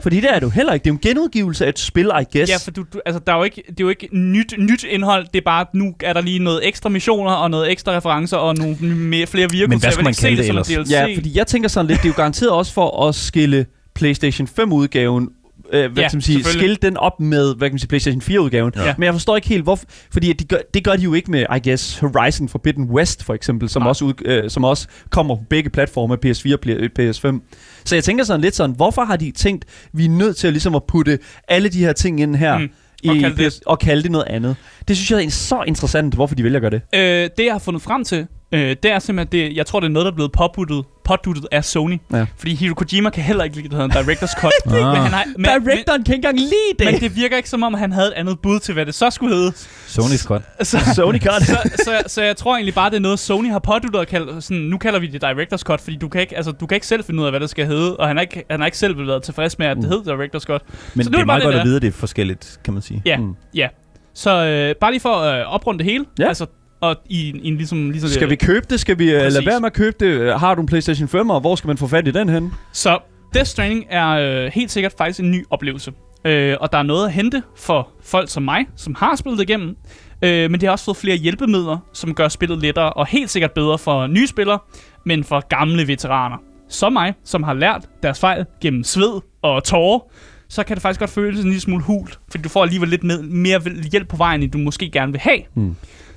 [0.00, 0.84] Fordi det er det jo heller ikke.
[0.84, 2.52] Det er jo en genudgivelse af et spil, I guess.
[2.52, 4.84] Ja, for du, du, altså, der er jo ikke, det er jo ikke nyt, nyt
[4.84, 7.96] indhold, det er bare, at nu er der lige noget ekstra missioner, og noget ekstra
[7.96, 9.68] referencer, og nogle mere, flere virkus.
[9.70, 10.66] Men hvad vil man kalde det som ellers?
[10.66, 10.90] DLC.
[10.90, 14.48] Ja, fordi jeg tænker sådan lidt, det er jo garanteret også for at skille PlayStation
[14.60, 15.28] 5-udgaven
[15.72, 18.22] øh, hvad Ja, kan man sige, skille den op med, hvad kan man sige, PlayStation
[18.22, 18.72] 4-udgaven.
[18.76, 18.94] Ja.
[18.98, 21.30] Men jeg forstår ikke helt, hvorfor, fordi at de gør, det gør de jo ikke
[21.30, 23.88] med, I guess, Horizon Forbidden West, for eksempel, som, Nej.
[23.88, 26.60] også, ud, øh, som også kommer på begge platforme, PS4 og
[26.98, 27.40] PS5.
[27.84, 30.52] Så jeg tænker sådan lidt sådan, hvorfor har de tænkt, vi er nødt til at,
[30.52, 32.68] ligesom at putte alle de her ting ind her, Mm.
[33.02, 34.56] i, Og kalde det- og kalde det noget andet.
[34.88, 36.80] Det synes jeg er så interessant, hvorfor de vælger at gøre det.
[36.94, 39.86] Øh, det jeg har fundet frem til, Øh, det er simpelthen, det, jeg tror, det
[39.86, 41.98] er noget, der er blevet påbuttet, påduttet af Sony.
[42.12, 42.26] Ja.
[42.38, 44.52] Fordi Hideo Kojima kan heller ikke lide, det hedder en director's cut.
[44.66, 44.72] Ah.
[44.72, 46.84] men, han har, men, Directoren kan ikke engang lide det.
[46.84, 48.94] men, men det virker ikke som om, han havde et andet bud til, hvad det
[48.94, 49.52] så skulle hedde.
[49.86, 50.44] Sony Scott.
[50.62, 51.42] Så, Sony Cut.
[51.42, 54.44] så, så, så jeg tror egentlig bare, det er noget, Sony har påduttet og kaldt,
[54.44, 56.86] sådan, nu kalder vi det Director's Cut, fordi du kan, ikke, altså, du kan ikke
[56.86, 58.78] selv finde ud af, hvad det skal hedde, og han har ikke, han har ikke
[58.78, 60.62] selv været tilfreds med, at det hed Director's Cut.
[60.94, 61.60] Men Så det er meget det godt der.
[61.60, 63.02] at vide, at det er forskelligt, kan man sige.
[63.06, 63.24] Ja, Mm.
[63.24, 63.34] mm.
[63.54, 63.68] ja.
[64.14, 66.28] Så øh, bare lige for at øh, oprunde det hele, Ja.
[66.28, 66.46] altså,
[66.80, 68.80] og i, en- i en ligesom, ligesom Skal vi købe det?
[68.80, 69.34] Skal vi uh, Præcis.
[69.34, 70.40] lade være med at købe det?
[70.40, 72.52] Har du en PlayStation 5, og hvor skal man få fat i den hen?
[72.72, 72.98] Så
[73.34, 75.92] Death Stranding er øh, helt sikkert faktisk en ny oplevelse.
[76.24, 79.48] Øh, og der er noget at hente for folk som mig, som har spillet det
[79.50, 79.76] igennem.
[80.22, 83.52] Øh, men det har også fået flere hjælpemidler, som gør spillet lettere og helt sikkert
[83.52, 84.58] bedre for nye spillere,
[85.06, 86.36] men for gamle veteraner.
[86.68, 90.00] Som mig, som har lært deres fejl gennem sved og tårer,
[90.48, 93.04] så kan det faktisk godt føles en lille smule hult, fordi du får alligevel lidt
[93.04, 93.60] med, mere
[93.92, 95.38] hjælp på vejen, end du måske gerne vil have.
[95.54, 95.76] Hmm.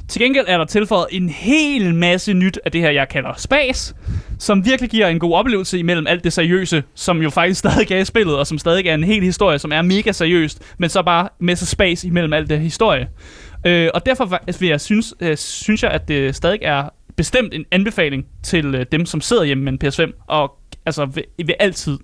[0.10, 3.96] Til gengæld er der tilføjet en hel masse nyt af det her, jeg kalder spas,
[4.40, 7.98] som virkelig giver en god oplevelse imellem alt det seriøse, som jo faktisk stadig er
[7.98, 11.02] i spillet, og som stadig er en hel historie, som er mega seriøst, men så
[11.04, 13.10] bare med så spas imellem alt det historie.
[13.66, 17.66] Øh, og derfor vil jeg synes, øh, synes jeg, at det stadig er bestemt en
[17.72, 21.98] anbefaling til øh, dem, som sidder hjemme med en PS5, og altså vil, vil altid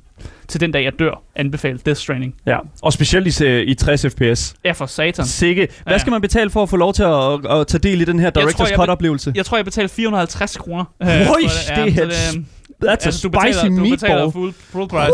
[0.48, 2.36] til den dag, jeg dør, anbefale Death Stranding.
[2.48, 4.56] Ja, og specielt i, i 60 fps.
[4.66, 5.26] Ja, for satan.
[5.26, 5.68] Sikke.
[5.84, 5.98] Hvad Ja.
[5.98, 8.32] skal man betale for at få lov til at, at tage del i den her
[8.38, 9.32] Director's jeg Cut-oplevelse?
[9.36, 10.86] Jeg tror, jeg betalte 450 kroner.
[11.04, 12.46] øh, Oj, for det er så et
[12.84, 14.32] That's altså, a du spicy betaler, du betaler meatball.
[14.32, 15.12] full, full price.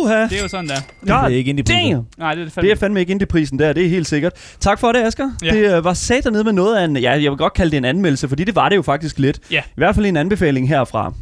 [0.00, 0.22] Uh-ha.
[0.22, 0.74] Det er jo sådan der.
[1.04, 2.06] Det er God ikke indie damn.
[2.18, 2.70] Nej, det er det Det fandme.
[2.70, 4.32] er fandme ikke indie-prisen der, det er helt sikkert.
[4.60, 5.30] Tak for det, Asger.
[5.44, 5.50] Ja.
[5.50, 7.76] Det øh, var sat nede med noget af en, ja, jeg vil godt kalde det
[7.76, 9.40] en anmeldelse, fordi det var det jo faktisk lidt.
[9.50, 9.60] Ja.
[9.60, 11.12] I hvert fald en anbefaling herfra.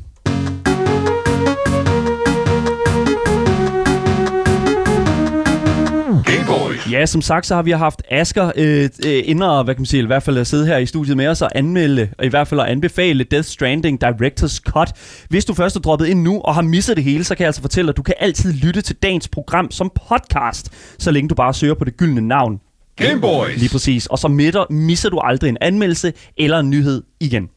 [6.47, 6.93] Boys.
[6.93, 10.03] Ja, som sagt, så har vi haft Asker øh, øh, og, hvad kan man sige,
[10.03, 12.49] i hvert fald at sidde her i studiet med os og anmelde, og i hvert
[12.49, 14.93] fald at anbefale Death Stranding Director's Cut.
[15.29, 17.49] Hvis du først er droppet ind nu og har misset det hele, så kan jeg
[17.49, 21.29] altså fortælle dig, at du kan altid lytte til dagens program som podcast, så længe
[21.29, 22.61] du bare søger på det gyldne navn.
[22.97, 23.59] Game Boys.
[23.59, 24.07] Lige præcis.
[24.07, 27.49] Og så midter, misser du aldrig en anmeldelse eller en nyhed igen.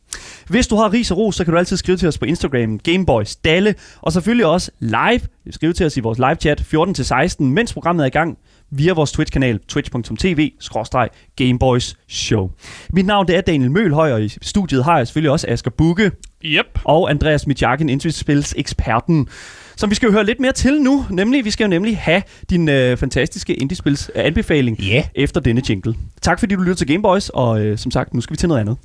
[0.47, 2.79] Hvis du har ris og ros, så kan du altid skrive til os på Instagram,
[2.79, 5.21] Gameboys Dalle, og selvfølgelig også live.
[5.51, 8.37] Skriv til os i vores live chat 14-16, mens programmet er i gang,
[8.71, 10.51] via vores Twitch-kanal, twitch.tv,
[11.35, 12.49] Gameboys Show.
[12.93, 16.11] Mit navn det er Daniel Mølhøj, og i studiet har jeg selvfølgelig også Asger Bukke
[16.45, 16.79] Yep.
[16.83, 19.27] og Andreas Mitjakken, Indspils eksperten,
[19.79, 21.05] som vi skal jo høre lidt mere til nu.
[21.09, 25.03] Nemlig, vi skal jo nemlig have din øh, fantastiske Indiespils øh, anbefaling Ja.
[25.15, 25.95] efter denne jingle.
[26.21, 28.61] Tak fordi du lytter til Gameboys, og øh, som sagt, nu skal vi til noget
[28.61, 28.77] andet.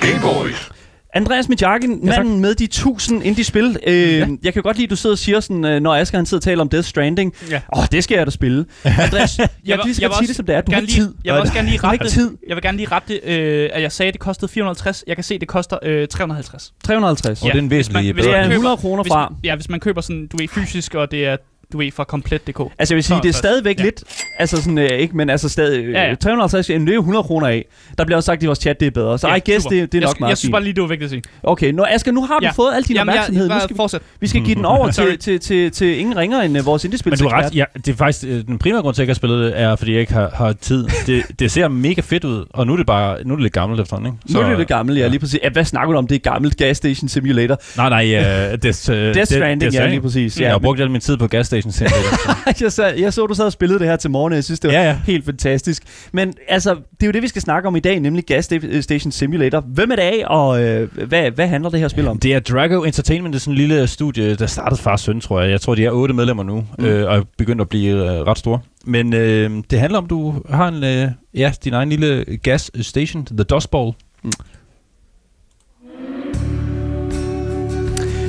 [0.00, 0.73] Game Boys.
[1.14, 2.18] Andreas Mitjakken, Ja, tak.
[2.24, 3.76] manden med de 1000 indie-spil.
[3.86, 4.26] Øh, ja.
[4.42, 6.38] Jeg kan godt lide, at du sidder og siger sådan, øh, når Asger han sidder
[6.38, 7.34] og taler om Death Stranding.
[7.50, 7.56] Ja.
[7.56, 8.64] Åh, oh, det skal jeg da spille.
[8.84, 10.60] Andreas, jeg, jeg vil- lige jeg vil skal sige det, som det er.
[10.60, 11.14] Du har ikke tid.
[11.24, 12.30] Jeg vil også gerne lige rette ikke tid.
[12.48, 15.04] Jeg vil gerne lige rette det, øh, at jeg sagde, at det kostede 450.
[15.06, 16.72] Jeg kan se, at det koster øh, 350.
[16.84, 17.42] 350.
[17.42, 19.34] Og det er en væsentlig hvis Det man er køber- 100 kroner Hvis, fra.
[19.44, 21.36] ja, hvis man køber sådan, du ved, fysisk, og det er,
[21.74, 22.60] du ved, fra komplet.dk.
[22.78, 23.36] Altså jeg vil sige, det er 350.
[23.36, 23.84] stadigvæk Ja.
[23.84, 24.04] lidt,
[24.38, 26.08] altså sådan, øh, ikke, men altså stadig, Ja, ja, ja.
[26.08, 26.14] ja.
[26.14, 27.64] 350, jamen, det er jo 100 kroner af.
[27.98, 29.18] Der bliver også sagt i vores chat, det er bedre.
[29.18, 29.76] Så Ja, I guess, super.
[29.76, 31.10] det, det er jeg, nok sk- meget Jeg synes bare lige, det var vigtigt at
[31.10, 31.22] sige.
[31.42, 32.50] Okay, nu, Asger, nu har du Ja.
[32.50, 33.46] fået al din Jamen, jeg, opmærksomhed.
[33.46, 34.00] jeg, nu skal, fortsæt.
[34.20, 36.98] vi skal give den over til, til, til, til ingen ringer end uh, vores indie
[37.04, 39.12] Men du har ret, ja, det er faktisk øh, den primære grund til, at jeg
[39.12, 40.86] har spillet det, er, fordi jeg ikke har, har tid.
[41.06, 43.52] Det, det ser mega fedt ud, og nu er det bare nu er det lidt
[43.52, 44.32] gammelt efterhånden, ikke?
[44.34, 45.40] Nu er det det gamle, ja, lige præcis.
[45.42, 46.06] Ja, hvad snakker du om?
[46.06, 47.58] Det er gammelt Gas Station Simulator.
[47.76, 48.22] Nej, nej, uh,
[48.62, 50.40] Death, uh, Death Stranding, ja, lige præcis.
[50.40, 52.38] Ja, jeg har brugt al min tid på gas station simulator.
[52.64, 54.60] jeg, så, jeg så, du sad og spillede det her til morgen, og jeg synes,
[54.60, 54.98] det var Ja, ja.
[55.06, 55.82] helt fantastisk.
[56.12, 58.80] Men altså, det er jo det, vi skal snakke om i dag, nemlig Gas Sta-
[58.80, 59.60] Station Simulator.
[59.60, 62.18] Hvem er det af, og øh, hvad, hvad handler det her spil om?
[62.18, 65.40] Det er Drago Entertainment, det er sådan en lille studie, der startede far søn, tror
[65.40, 65.50] jeg.
[65.50, 66.84] Jeg tror, de er otte medlemmer nu, Mm.
[66.84, 66.84] mm.
[66.84, 68.58] øh, og er begyndt at blive øh, ret store.
[68.84, 73.24] Men øh, det handler om, du har en, øh, ja, din egen lille gas station,
[73.26, 73.94] The Dust Bowl.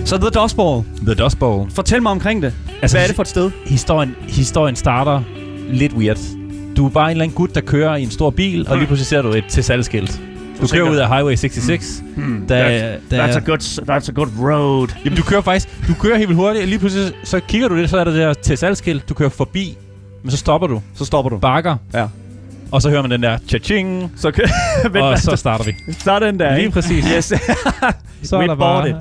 [0.05, 0.83] Så The Dust Bowl.
[1.05, 1.69] The Dust Bowl.
[1.71, 2.53] Fortæl mig omkring det.
[2.85, 3.51] Altså, Hvad er det for et sted?
[3.65, 5.21] Historien, historien starter
[5.69, 6.17] lidt weird.
[6.77, 8.87] Du er bare en eller anden gut, der kører i en stor bil, og lige
[8.87, 10.21] pludselig ser du et til salgskilt.
[10.61, 12.03] Du kører ud af Highway 66.
[12.15, 12.45] Mm.
[12.49, 14.87] Der, der, That's a good, that's a good road.
[15.05, 17.77] Jamen, du kører faktisk, du kører helt vildt hurtigt, og lige pludselig så kigger du
[17.77, 19.09] det, så er der det der til salgskilt.
[19.09, 19.77] Du kører forbi,
[20.23, 21.37] men så stopper du, Så stopper du.
[21.37, 22.07] bakker, Ja.
[22.71, 24.31] og så hører man den der cha-ching, Så,
[24.91, 25.75] vent, og så starter vi.
[25.99, 26.73] så den der, Lige ikke?
[26.73, 27.05] præcis.
[27.15, 27.25] Yes.
[28.23, 28.89] Så er der We bought bare...
[28.89, 28.95] it.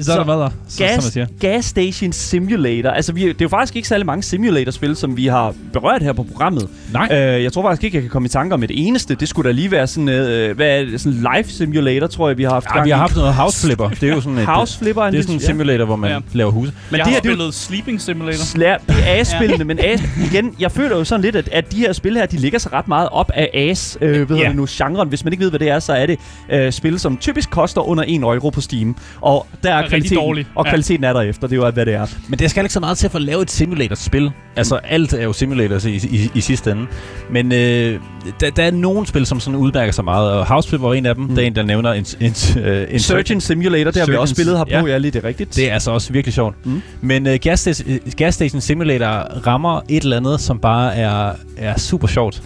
[0.00, 1.26] Så er der hvad der, så, som gas, siger.
[1.40, 2.90] gas Station Simulator.
[2.90, 6.12] Altså, vi, det er jo faktisk ikke særlig mange simulator-spil, som vi har berørt her
[6.12, 6.68] på programmet.
[6.92, 7.08] Nej.
[7.36, 9.14] Øh, jeg tror faktisk ikke, jeg kan komme i tanke om et eneste.
[9.14, 12.38] Det skulle da lige være sådan, øh, hvad er det, sådan live simulator, tror jeg,
[12.38, 13.88] vi har haft Ja, gang vi har haft noget House Flipper.
[13.88, 15.02] Det er jo sådan et, House Flipper.
[15.10, 16.18] det er sådan en simulator, hvor man Ja.
[16.32, 16.72] laver huse.
[16.90, 18.44] Men jeg det har her, det er jo spillet Sleeping Simulator.
[18.44, 19.96] Slær, det er A-spillene, men A,
[20.32, 22.72] igen, jeg føler jo sådan lidt, at, at de her spil her, de ligger sig
[22.72, 24.42] ret meget op af As, øh, ved Ja.
[24.44, 24.56] yeah.
[24.56, 25.08] nu, genren.
[25.08, 26.18] Hvis man ikke ved, hvad det er, så er det
[26.52, 28.96] øh, spil, som typisk koster under 1 euro på Steam.
[29.20, 30.46] Og der er, rigtig kvaliteten, dårlig.
[30.54, 30.70] og Ja.
[30.70, 32.06] kvaliteten er der efter, det er jo, hvad det er.
[32.28, 34.30] Men det skal ikke så meget til for at lave et simulator-spil.
[34.56, 36.86] Altså, alt er jo simulators i, i, i sidste ende.
[37.30, 38.00] Men øh,
[38.40, 41.14] der, der er nogle spil, som sådan udmærker sig meget, og House var en af
[41.14, 41.24] dem.
[41.24, 41.34] Mm.
[41.34, 42.34] Der er en, der nævner en, en,
[42.64, 44.92] øh, en Surgeon Simulator, det har vi også Surgeons- spillet her på, ja.
[44.92, 45.56] ja, lige det er rigtigt.
[45.56, 46.54] Det er altså også virkelig sjovt.
[46.66, 46.72] Mm.
[46.72, 46.82] Mm.
[47.00, 49.06] Men uh, Gas, Station, uh, Gas Station Simulator
[49.46, 52.42] rammer et eller andet, som bare er, er super sjovt.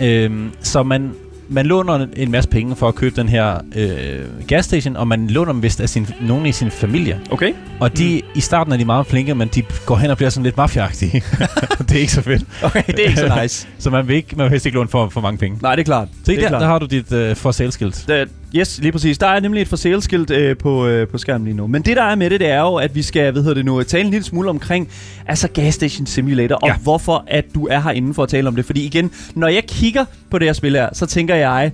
[0.00, 1.10] Øhm, så man,
[1.48, 5.52] man låner en masse penge for at købe den her øh, gasstation, og man låner
[5.52, 7.20] dem vist af sin, nogen i sin familie.
[7.30, 7.52] Okay.
[7.80, 8.30] Og de, mm.
[8.34, 11.12] i starten er de meget flinke, men de går hen og bliver sådan lidt mafiaagtige.
[11.88, 12.44] det er ikke så fedt.
[12.62, 13.68] Okay, det er ikke så nice.
[13.78, 15.58] Så man vil, ikke, man vil helst ikke låne for, for mange penge.
[15.62, 16.08] Nej, det er klart.
[16.24, 16.60] Se, det er der, klart.
[16.60, 18.04] der har du dit uh, for sale skilt.
[18.08, 18.24] Der,
[18.58, 19.18] yes, lige præcis.
[19.18, 21.66] Der er nemlig et for sale skilt øh, på, øh, på skærmen lige nu.
[21.66, 23.64] Men det, der er med det, det er jo, at vi skal hvad hedder det
[23.64, 24.88] nu, tale en lille smule omkring
[25.26, 26.76] altså Gas Station Simulator, og Ja.
[26.76, 28.64] hvorfor at du er herinde for at tale om det.
[28.64, 31.72] Fordi igen, når jeg kigger på det her spil her, så tænker jeg,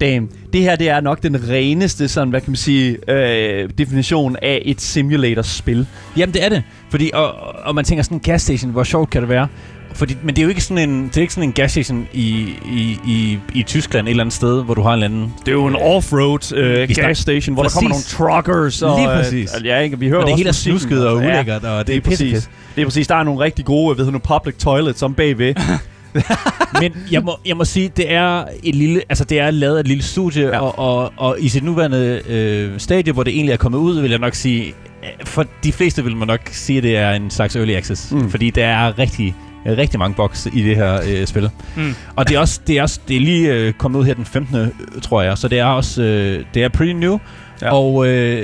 [0.00, 4.36] damn, det her det er nok den reneste sådan, hvad kan man sige, øh, definition
[4.42, 5.86] af et simulator-spil.
[6.16, 6.62] Jamen, det er det.
[6.90, 9.48] Fordi, og, og man tænker sådan gas station, hvor sjovt kan det være?
[9.94, 12.08] Fordi, men det er jo ikke sådan en, det er ikke sådan en gas station
[12.12, 12.28] i,
[12.72, 15.32] i, i, i Tyskland et eller andet sted, hvor du har en eller anden...
[15.40, 18.16] Det er jo en off-road øh, Vi snakker- gas station, hvor der kommer nogle Præcis.
[18.16, 18.82] truckers.
[18.82, 19.50] Og, Lige øh, præcis.
[19.64, 19.98] ja, ikke?
[19.98, 21.28] Vi hører Og det også hele er snusket og altså.
[21.28, 21.34] Ja.
[21.34, 22.18] ulækkert, og det Det er er præcis.
[22.18, 22.50] pissefedt.
[22.76, 23.06] Det er præcis.
[23.06, 25.54] Der er nogle rigtig gode, hedder nu, public toilets om bagved.
[26.80, 29.88] Men jeg må, jeg må sige, det er et lille, altså det er lavet et
[29.88, 30.58] lille studie, Ja.
[30.60, 34.10] og, og, og i sit nuværende øh, stadie, hvor det egentlig er kommet ud, vil
[34.10, 37.30] jeg nok sige, øh, for de fleste vil man nok sige, at det er en
[37.30, 38.12] slags early access.
[38.12, 38.30] Mm.
[38.30, 39.34] Fordi der er rigtig,
[39.66, 41.50] rigtig mange boks i det her øh, spil.
[41.76, 41.94] Mm.
[42.16, 44.24] Og det er også, det er også, det er lige øh, kommet ud her den
[44.24, 44.56] 15.
[44.56, 44.68] øh,
[45.02, 47.18] tror jeg, så det er også, øh, det er pretty new,
[47.62, 47.66] Ja.
[47.66, 47.72] ja.
[47.74, 48.42] og øh,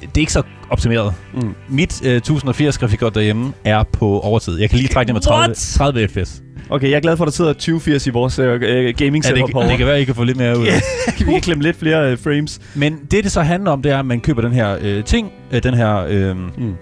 [0.00, 1.14] det er ikke så optimeret.
[1.34, 1.54] Mm.
[1.68, 4.58] Mit øh, 1080 grafikkort derhjemme er på overtid.
[4.60, 5.56] Jeg kan lige trække det med 30, What?
[5.56, 6.42] 30 fps.
[6.70, 9.28] Okay, jeg er glad for, at der sidder 2080 i vores øh, øh, gaming Ja,
[9.30, 9.68] setup det, herovre.
[9.68, 10.72] det kan være, at I kan få lidt mere ud af
[11.08, 11.26] det.
[11.26, 12.60] vi kan klemme lidt flere øh, frames.
[12.74, 15.32] Men det, det så handler om, det er, at man køber den her øh, ting,
[15.52, 16.74] øh, den her, øh, Mm.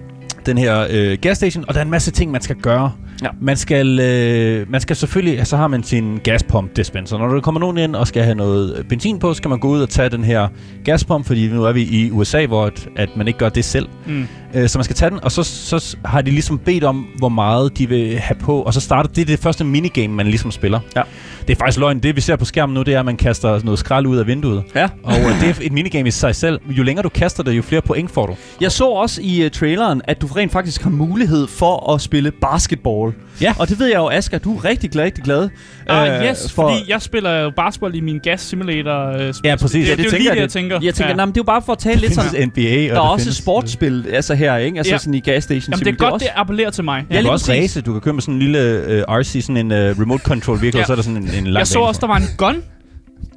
[0.49, 2.93] Den her øh, gasstation, og der er en masse ting, man skal gøre.
[3.23, 3.29] Ja.
[3.41, 7.19] Man skal, øh, man skal selvfølgelig, så har man sin gaspump dispenser.
[7.19, 9.69] Når der kommer nogen ind og skal have noget øh, benzin på, skal man gå
[9.69, 10.49] ud og tage den her
[10.85, 13.89] gaspump, fordi nu er vi i USA, hvor at, at man ikke gør det selv.
[14.07, 14.27] Mm.
[14.55, 17.29] Øh, så man skal tage den, og så, så har de ligesom bedt om, hvor
[17.29, 20.51] meget de vil have på, og så starter det er det første minigame, man ligesom
[20.51, 20.81] spiller.
[20.97, 21.03] Ja.
[21.49, 21.99] Det er faktisk løgn.
[21.99, 24.27] Det vi ser på skærmen nu, det er, at man kaster noget skrald ud af
[24.27, 24.65] vinduet.
[24.75, 24.89] Ja.
[25.03, 26.61] Og øh, det er et minigame i sig selv.
[26.69, 28.37] Jo længere du kaster det, jo flere point får du.
[28.61, 32.31] Jeg så også i uh, traileren, at du rent faktisk har mulighed for at spille
[32.31, 33.13] basketball.
[33.41, 33.55] Ja.
[33.59, 35.49] Og det ved jeg jo, Asger, du er rigtig, glad, rigtig glad.
[35.89, 36.69] Ah, øh, yes, for...
[36.69, 39.07] fordi jeg spiller jo basketball i min gas simulator.
[39.07, 39.73] Øh, Ja, præcis.
[39.73, 40.79] Det, Ja, det, det, er jo lige det, jeg tænker.
[40.83, 41.21] Jeg tænker, ja.
[41.21, 41.27] ja.
[41.27, 42.49] det er jo bare for at tale lidt sådan...
[42.49, 44.79] NBA, og Der er også findes, sportsspil altså her, ikke?
[44.79, 44.99] Altså Ja.
[44.99, 45.73] sådan i gas station.
[45.73, 47.07] Jamen, det er godt, det appellerer til mig.
[47.11, 47.63] Ja, du kan også præcis.
[47.63, 47.81] race.
[47.81, 50.79] Du kan køre med sådan en lille uh, RC, sådan en uh, remote control vehicle,
[50.79, 50.83] Ja.
[50.83, 52.63] og så er der sådan en, en lang Jeg så også, der var en gun.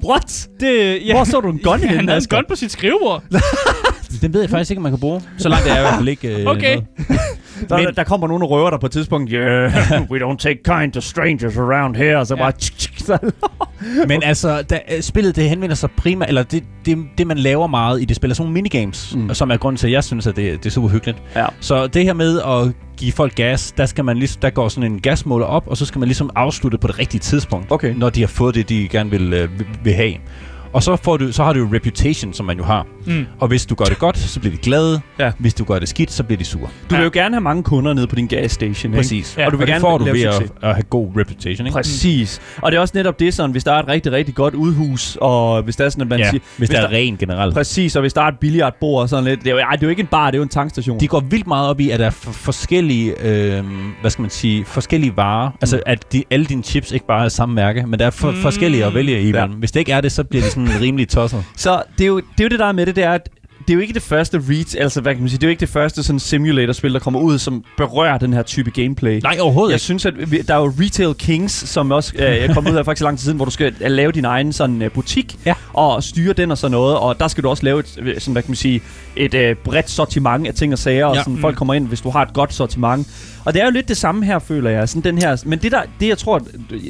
[0.06, 0.48] What?
[0.60, 1.14] Det, ja.
[1.16, 3.24] Hvor så du en gun ja, henne, Han havde en gun på sit skrivebord.
[4.22, 5.22] Den ved jeg faktisk ikke, om man kan bruge.
[5.38, 6.78] Så langt er jeg i hvert fald ikke uh, Okay.
[7.70, 9.32] Der, Men- der, der kommer nogen og røver dig på et tidspunkt.
[9.36, 9.72] Yeah,
[10.12, 12.26] we don't take kind to strangers around here.
[12.26, 12.42] Så Ja.
[12.42, 12.52] bare...
[12.52, 13.32] tsk, tsk, så-
[14.08, 17.68] Men altså, da, øh, spillet det henvender sig primært, eller det, det, det man laver
[17.68, 19.34] meget i det spil, er sådan nogle minigames, Mm.
[19.34, 21.18] som er grunden til, at jeg synes, at det, det er super hyggeligt.
[21.36, 21.46] Ja.
[21.60, 24.92] Så det her med at give folk gas, der, skal man ligesom, der går sådan
[24.92, 27.94] en gasmåler op, og så skal man ligesom afslutte på det rigtige tidspunkt, Okay.
[27.98, 29.50] når de har fået det, de gerne vil, øh,
[29.84, 30.14] vil, have.
[30.74, 32.86] Og så, får du, så har du reputation, som man jo har.
[33.06, 33.26] Mm.
[33.40, 35.02] Og hvis du gør det godt, så bliver de glade.
[35.20, 35.32] Ja.
[35.38, 36.64] Hvis du gør det skidt, så bliver de sure.
[36.90, 37.04] Du vil Ja.
[37.04, 38.98] jo gerne have mange kunder nede på din gas station, ikke?
[38.98, 39.36] Præcis.
[39.38, 39.46] Ja.
[39.46, 41.76] Og du vil Og det gerne får du ved at- at, have god reputation, ikke?
[41.76, 42.42] Præcis.
[42.62, 45.18] Og det er også netop det sådan, hvis der er et rigtig, rigtig godt udhus,
[45.22, 46.42] og hvis der er sådan, at man Ja, siger...
[46.58, 47.54] hvis, der der- er ren generelt.
[47.54, 49.40] Præcis, og hvis der er et billiardbord og sådan lidt...
[49.44, 51.00] Det er, jo, ej, det er jo ikke en bar, det er jo en tankstation.
[51.00, 52.10] De går vildt meget op i, at der er
[52.56, 53.64] forskellige, øh,
[54.02, 55.50] hvad skal man sige, forskellige varer.
[55.50, 55.58] Mm.
[55.62, 58.32] Altså, at de, alle dine chips ikke bare er samme mærke, men der er for,
[58.32, 58.38] Mm.
[58.38, 59.52] forskellige at vælge imellem.
[59.52, 59.58] Ja.
[59.58, 61.44] Hvis det ikke er det, så bliver de sådan rimelig tosset.
[61.58, 63.30] Så det er, jo, det er jo det, der er med det, det er, at
[63.68, 65.50] det er jo ikke det første reach, altså hvad kan man sige, det er jo
[65.50, 69.20] ikke det første sådan simulator-spil, der kommer ud, som berører den her type gameplay.
[69.24, 69.84] Nej, overhovedet Jeg ikke.
[69.84, 72.84] synes, at vi, der er jo Retail Kings, som også øh, er kommet ud her
[72.84, 75.54] faktisk lang tid siden, hvor du skal øh, lave din egen sådan øh, butik Ja.
[75.74, 76.98] Og styre den og sådan noget.
[76.98, 78.82] Og der skal du også lave et, øh, sådan, hvad kan man sige,
[79.16, 81.22] et øh, bredt sortiment af ting og sager, og Ja.
[81.22, 81.42] sådan, Mm.
[81.42, 83.08] folk kommer ind, hvis du har et godt sortiment.
[83.46, 84.90] Og det er jo lidt det samme her, føler jeg.
[84.90, 86.42] Sådan den her, men det, der, det jeg tror,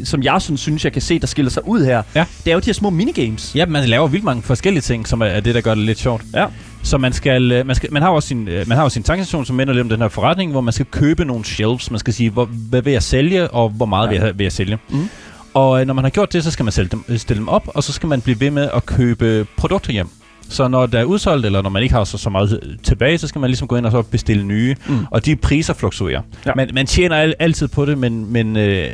[0.04, 2.26] som jeg sådan, synes, jeg kan se, der skiller sig ud her, Ja.
[2.46, 3.56] det er jo de her små minigames.
[3.56, 6.22] Ja, man laver vildt mange forskellige ting, som er, det, der gør det lidt sjovt.
[6.34, 6.46] Ja.
[6.84, 9.04] Så man skal, øh, man skal, man har også sin, øh, man har også sin
[9.04, 11.92] tankstation, som minder lidt om den her forretning, hvor man skal købe nogle shelves.
[11.92, 14.12] Man skal sige, hvor, hvad vil jeg sælge, og hvor meget ja.
[14.12, 14.78] vil, jeg, vil jeg sælge.
[14.90, 15.10] Mhm.
[15.54, 17.48] Og øh, når man har gjort det, så skal man sælge dem, øh, stille dem
[17.50, 20.08] op, og så skal man blive ved med at købe produkter hjem.
[20.50, 23.18] Så når der er udsolgt, eller når man ikke har så, så meget øh, tilbage,
[23.18, 24.76] så skal man ligesom gå ind og så bestille nye.
[24.88, 25.06] Mm.
[25.12, 26.22] Og de priser fluktuerer.
[26.46, 26.52] Ja.
[26.56, 28.90] Man, man tjener al, altid på det, men, men øh,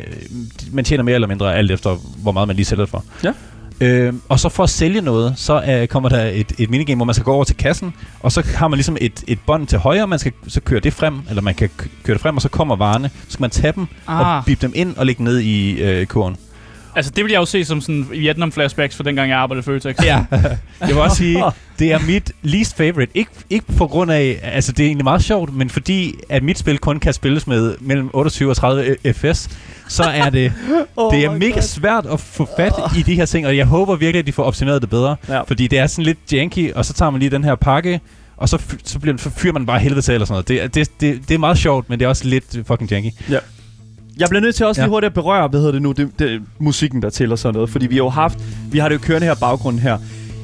[0.72, 3.04] man tjener mere eller mindre alt efter, hvor meget man lige sælger det for.
[3.24, 3.32] Ja.
[3.82, 7.06] Øh, og så for at sælge noget, så øh, kommer der et, et minigame, hvor
[7.06, 9.80] man skal gå over til kassen, og så har man ligesom et, et bånd til
[9.80, 11.70] højre, man skal så køre det frem, eller man kan
[12.04, 13.10] køre det frem, og så kommer varerne.
[13.28, 14.38] Så skal man tage dem Ah.
[14.38, 16.36] og bip dem ind og lægge ned i øh, kurven.
[16.98, 19.96] Altså, det vil jeg jo se som sådan Vietnam-flashbacks for dengang jeg arbejdede i Føtex.
[20.06, 20.24] Ja,
[20.82, 21.44] jeg vil også sige,
[21.80, 23.12] det er mit least favorite.
[23.20, 26.58] Ik- ikke på grund af, altså det er egentlig meget sjovt, men fordi at mit
[26.58, 29.50] spil kun kan spilles med mellem 28 og 30 fps,
[29.88, 30.54] så er det,
[30.96, 31.62] Oh det er mega God.
[31.62, 34.44] svært at få fat i de her ting, og jeg håber virkelig, at de får
[34.44, 35.16] optimeret det bedre.
[35.30, 35.42] Ja.
[35.42, 38.00] Fordi det er sådan lidt janky, og så tager man lige den her pakke,
[38.38, 40.48] og så, så, bliver, så fyrer man bare helvede til eller sådan noget.
[40.48, 43.10] Det, er- det, det, det er meget sjovt, men det er også lidt fucking janky.
[44.20, 44.90] Jeg bliver nødt til også lige Ja.
[44.90, 47.70] hurtigt at berøre, hvad hedder det nu, det, det, musikken der til og sådan noget.
[47.70, 48.40] Fordi vi har jo haft,
[48.72, 49.98] vi har det jo kørende her baggrund her.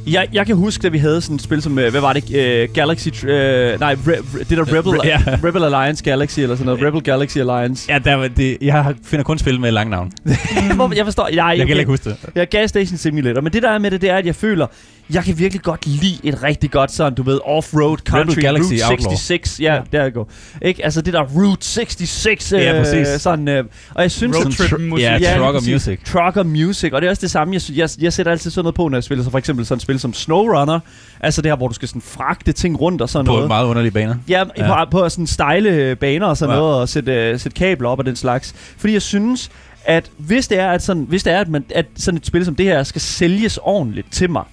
[0.08, 2.24] Jeg, jeg kan huske, da vi havde sådan et spil som, øh, hvad var det,
[2.70, 5.22] uh, Galaxy, uh, nej, Re, Re, det der Rebel, Ja.
[5.44, 7.92] Rebel Alliance Galaxy eller sådan noget, Rebel Galaxy Alliance.
[7.94, 10.12] Ja, der, var det, jeg finder kun spil med lang navn.
[10.96, 12.18] Jeg forstår, jeg, Jeg kan heller ikke huske det.
[12.36, 14.36] Jeg er Gas Station Simulator, men det der er med det, det er, at jeg
[14.36, 14.68] føler,
[15.14, 18.84] jeg kan virkelig godt lide et rigtig godt sådan, du ved, off-road country, Galaxy Route
[18.92, 19.12] Outlaw.
[19.12, 19.60] 66.
[19.60, 20.32] Ja, der går.
[20.62, 20.86] Ikke?
[20.86, 22.52] Altså det der Route 66.
[22.52, 23.22] Ja, øh, præcis.
[23.22, 25.04] Sådan, øh, og jeg synes, Road trip tr- musik.
[25.04, 26.00] Ja, trucker music.
[26.06, 27.54] Trucker music, og det er også det samme.
[27.54, 29.78] Jeg, jeg, jeg sætter altid sådan noget på, når jeg spiller så for eksempel sådan
[29.78, 30.80] et spil som SnowRunner.
[31.20, 33.44] Altså det her, hvor du skal sådan fragte ting rundt og sådan På noget.
[33.44, 34.16] en meget underlig baner.
[34.30, 34.86] Ja, ja.
[34.86, 36.60] På, på sådan stejle baner og sådan Ja.
[36.60, 38.56] noget, og sætte, uh, sætte kabler op og den slags.
[38.78, 39.52] Fordi jeg synes,
[39.86, 42.46] at hvis det er, at, sådan, hvis det er, at, man, at sådan et spil
[42.46, 44.44] som det her skal sælges ordentligt til mig,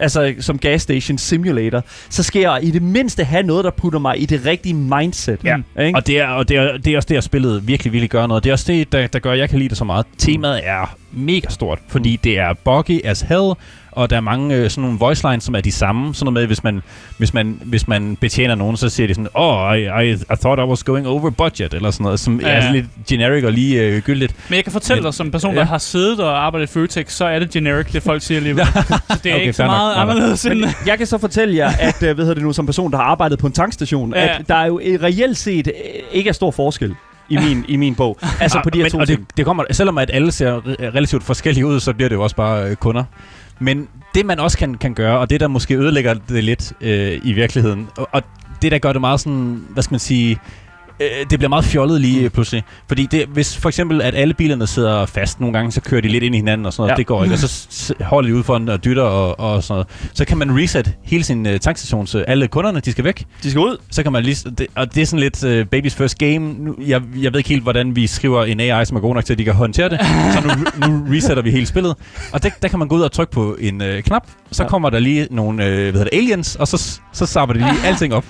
[0.00, 3.98] altså som gas station simulator, så skal jeg i det mindste have noget, der putter
[3.98, 5.38] mig i det rigtige mindset.
[5.44, 5.56] Ja.
[5.80, 5.98] Ikke?
[5.98, 8.26] Og det er, og det er, det er også det, at spillet virkelig, virkelig gør
[8.26, 8.44] noget.
[8.44, 10.06] Det er også det, der, der gør, at jeg kan lide det så meget.
[10.18, 13.52] Temaet er mega stort, fordi det er buggy as hell,
[13.94, 16.14] og der er mange øh, sådan nogle voice lines, som er de samme.
[16.14, 16.82] Sådan noget med, hvis man,
[17.18, 20.60] hvis man, hvis man betjener nogen, så siger de sådan, oh, I, I, I thought
[20.60, 22.68] I was going over budget, eller sådan noget, som Ja, ja, ja.
[22.68, 24.34] er lidt generic og lige øh, gyldigt.
[24.48, 25.60] Men jeg kan fortælle Men- dig, som person, Ja.
[25.60, 28.66] der har siddet og arbejdet i Føtex, så er det generic, det folk siger alligevel.
[29.10, 30.02] så det er Okay, ikke så meget nok.
[30.10, 30.64] anderledes end...
[30.86, 33.04] Jeg kan så fortælle jer, at øh, hvad hedder det nu, som person, der har
[33.04, 34.24] arbejdet på en tankstation, Ja.
[34.38, 35.72] at der er jo øh, reelt set øh,
[36.12, 36.94] ikke er stor forskel
[37.28, 38.18] i min, i min bog.
[38.40, 39.28] Altså på de her men, to og det, ting.
[39.36, 42.36] det kommer, selvom at alle ser re- relativt forskellige ud, så bliver det jo også
[42.36, 43.04] bare øh, kunder.
[43.58, 47.20] Men det man også kan, kan gøre, og det der måske ødelægger det lidt øh,
[47.24, 48.22] i virkeligheden, og, og
[48.62, 50.38] det der gør det meget sådan, hvad skal man sige,
[51.00, 52.24] øh, det bliver meget fjollet lige Mm.
[52.24, 52.62] øh, pludselig.
[52.88, 56.08] Fordi det, hvis for eksempel, at alle bilerne sidder fast nogle gange, så kører de
[56.08, 56.96] lidt ind i hinanden og sådan noget, Ja.
[56.96, 60.10] det går ikke, og så holder de ud foran og dytter og, og sådan noget.
[60.14, 63.24] Så kan man reset hele sin øh, tankstation, så alle kunderne, de skal væk.
[63.42, 63.76] De skal ud.
[63.90, 64.50] Så kan man lige...
[64.58, 66.38] Det, og det er sådan lidt uh, baby's first game.
[66.38, 69.24] Nu, jeg, jeg ved ikke helt, hvordan vi skriver en AI, som er god nok
[69.24, 70.00] til, at de kan håndtere det.
[70.32, 71.94] så nu, nu resetter vi hele spillet.
[72.32, 74.26] Og der, der kan man gå ud og trykke på en uh, knap.
[74.52, 74.68] Så Ja.
[74.68, 77.86] kommer der lige nogle uh, hvad hedder det, aliens, og så, så zapper de lige
[77.88, 78.24] alting op.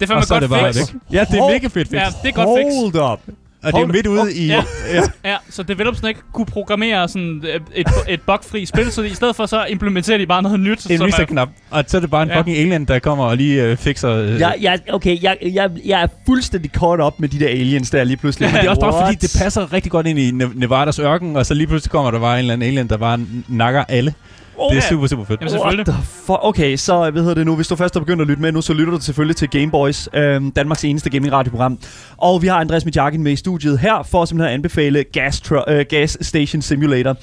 [0.00, 0.94] Det er fandme godt det bare fix.
[1.12, 1.92] Ja, det er mega fedt fix.
[1.92, 2.94] Ja, det er godt fix.
[2.94, 3.20] Hold up.
[3.64, 4.46] Og det er midt ude i...
[4.46, 4.62] Ja.
[4.92, 5.02] ja.
[5.24, 9.36] Ja, så developers ikke kunne programmere sådan øh, et, et bugfri spil, så i stedet
[9.36, 10.86] for så implementerer de bare noget nyt.
[10.90, 11.48] En reset-knap.
[11.70, 12.38] Og så er det bare en Ja.
[12.38, 14.22] fucking alien, der kommer og lige uh, fikser...
[14.22, 17.90] Uh, Jeg, jeg, okay, jeg, jeg, jeg er fuldstændig caught up med de der aliens
[17.90, 18.48] der lige pludselig.
[18.48, 19.06] Men det er også bare What?
[19.06, 22.10] fordi, det passer rigtig godt ind i Ne- Nevadas ørken, og så lige pludselig kommer
[22.10, 24.14] der bare en eller anden alien, der bare nakker alle.
[24.58, 25.40] Oh, Det er super, super fedt.
[25.40, 25.88] Jamen selvfølgelig.
[25.88, 26.38] What the fuck?
[26.42, 27.56] Okay, så hvad hedder det nu?
[27.56, 30.08] Hvis du først er begyndt at lytte med nu, så lytter du selvfølgelig til Gameboys,
[30.14, 31.78] øh, Danmarks eneste gaming-radioprogram.
[32.16, 35.70] Og vi har Andreas Mijakin med i studiet her, for at simpelthen anbefale Gas, Tru-
[35.72, 37.16] øh, Gas Station Simulator.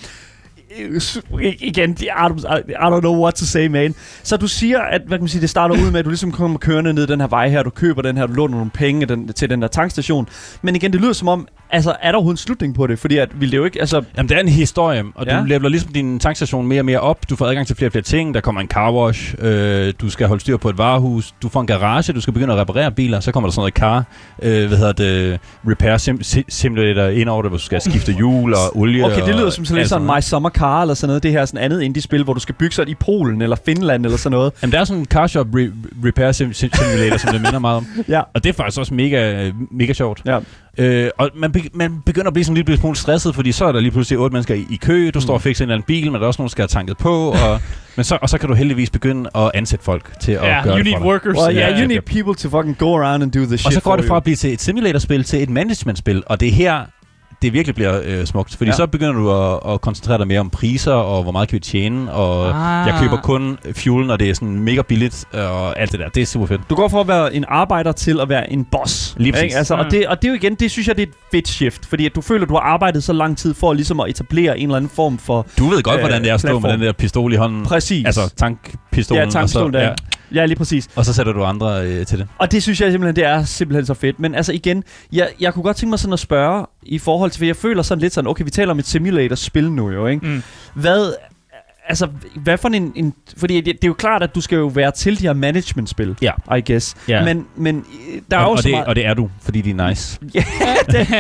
[1.60, 3.96] Igen, I don't, I don't know what to say, man.
[4.24, 6.32] Så du siger, at hvad kan man sige, det starter ud med, at du ligesom
[6.32, 9.06] kommer kørende ned den her vej her, du køber den her, du låner nogle penge
[9.06, 10.28] den, til den der tankstation.
[10.62, 13.00] Men igen, det lyder som om, altså, er der overhovedet en slutning på det?
[13.00, 15.40] Fordi at, vil det jo ikke, altså, Jamen, det er en historie, og Ja.
[15.40, 17.30] du leveler ligesom din tankstation mere og mere op.
[17.30, 18.34] Du får adgang til flere og flere ting.
[18.34, 19.36] Der kommer en car wash.
[19.40, 21.34] Øh, du skal holde styr på et varehus.
[21.42, 22.14] Du får en garage.
[22.14, 23.20] Du skal begynde at reparere biler.
[23.20, 24.04] Så kommer der sådan noget car.
[24.42, 25.40] Øh, hvad hedder det?
[25.68, 29.06] Repair sim- si- simulator ind over det, hvor du skal skifte hjul og olie.
[29.06, 30.08] Okay, det lyder og som sådan lidt sådan.
[30.08, 31.24] My Summer Car eller sådan noget.
[31.24, 34.18] Det her sådan andet indie-spil, hvor du skal bygge sådan i Polen eller Finland eller
[34.18, 34.54] sådan noget.
[34.62, 37.60] Jamen, der er sådan en car shop re- repair sim- sim- simulator, som det minder
[37.60, 37.88] meget om.
[38.10, 38.22] Ja.
[38.34, 40.22] Og det er faktisk også mega, mega sjovt.
[40.26, 40.40] Ja.
[40.78, 43.66] Øh, og man, be- man begynder at blive sådan en lille smule stresset, fordi så
[43.66, 45.12] er der lige pludselig otte mennesker i, i kø.
[45.14, 46.62] Du står og fikser en eller anden bil, men der er også nogen, der skal
[46.62, 47.32] have tanket på.
[47.32, 47.60] Og,
[47.96, 50.72] men så, og så kan du heldigvis begynde at ansætte folk til at Ja, gøre
[50.74, 51.08] you det need for dig.
[51.08, 51.38] workers.
[51.38, 53.74] Well, yeah, Ja, you need people to fucking go around and do the shit Og
[53.74, 56.48] så går for det fra at blive til et simulatorspil til et managementspil, og det
[56.48, 56.80] er her,
[57.44, 58.56] det virkelig bliver øh, smukt.
[58.58, 58.76] Fordi Ja.
[58.76, 61.60] så begynder du at, at koncentrere dig mere om priser, og hvor meget kan vi
[61.60, 62.88] tjene, og Ah.
[62.88, 66.10] jeg køber kun fuel, når det er sådan mega billigt, og alt det der.
[66.10, 66.62] Det er super fedt.
[66.70, 69.16] Du går fra at være en arbejder til at være en boss.
[69.18, 69.44] Lige præcis.
[69.44, 69.58] Ikke?
[69.58, 69.90] Altså, og, Mm.
[69.92, 71.86] det, og det er jo igen, det synes jeg, det er et fedt shift.
[71.86, 74.60] Fordi at du føler, at du har arbejdet så lang tid for ligesom at etablere
[74.60, 75.46] en eller anden form for...
[75.60, 76.62] Du ved godt, Øh, hvordan det er at stå platform.
[76.62, 77.66] med den der pistol i hånden.
[77.66, 78.06] Præcis.
[78.06, 79.24] Altså tankpistolen.
[79.24, 79.86] ja, tankpistolen og så, der.
[79.88, 79.94] ja,
[80.34, 80.90] Ja, lige præcis.
[80.96, 82.28] og så sætter du andre øh, til det.
[82.38, 84.20] Og det synes jeg simpelthen, det er simpelthen så fedt.
[84.20, 87.40] Men altså igen, jeg, jeg kunne godt tænke mig sådan at spørge i forhold til,
[87.40, 90.28] for jeg føler sådan lidt sådan, okay, vi taler om et simulator-spil nu jo, ikke?
[90.28, 90.44] Mm.
[90.74, 91.14] Hvad,
[91.88, 94.68] altså, hvad for en, en fordi det, det, er jo klart, at du skal jo
[94.68, 96.32] være til de her management-spil, Ja.
[96.58, 96.96] I guess.
[97.08, 97.24] Ja.
[97.26, 98.86] Men, men øh, der er og, jo og, det, meget...
[98.86, 100.20] og det er du, fordi de er nice.
[100.36, 100.44] Ja,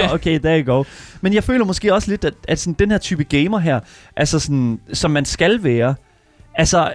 [0.07, 0.13] go.
[0.13, 0.83] okay, there you go.
[1.21, 3.79] Men jeg føler måske også lidt, at, at sådan, den her type gamer her,
[4.15, 5.95] altså sådan, som man skal være,
[6.55, 6.91] altså,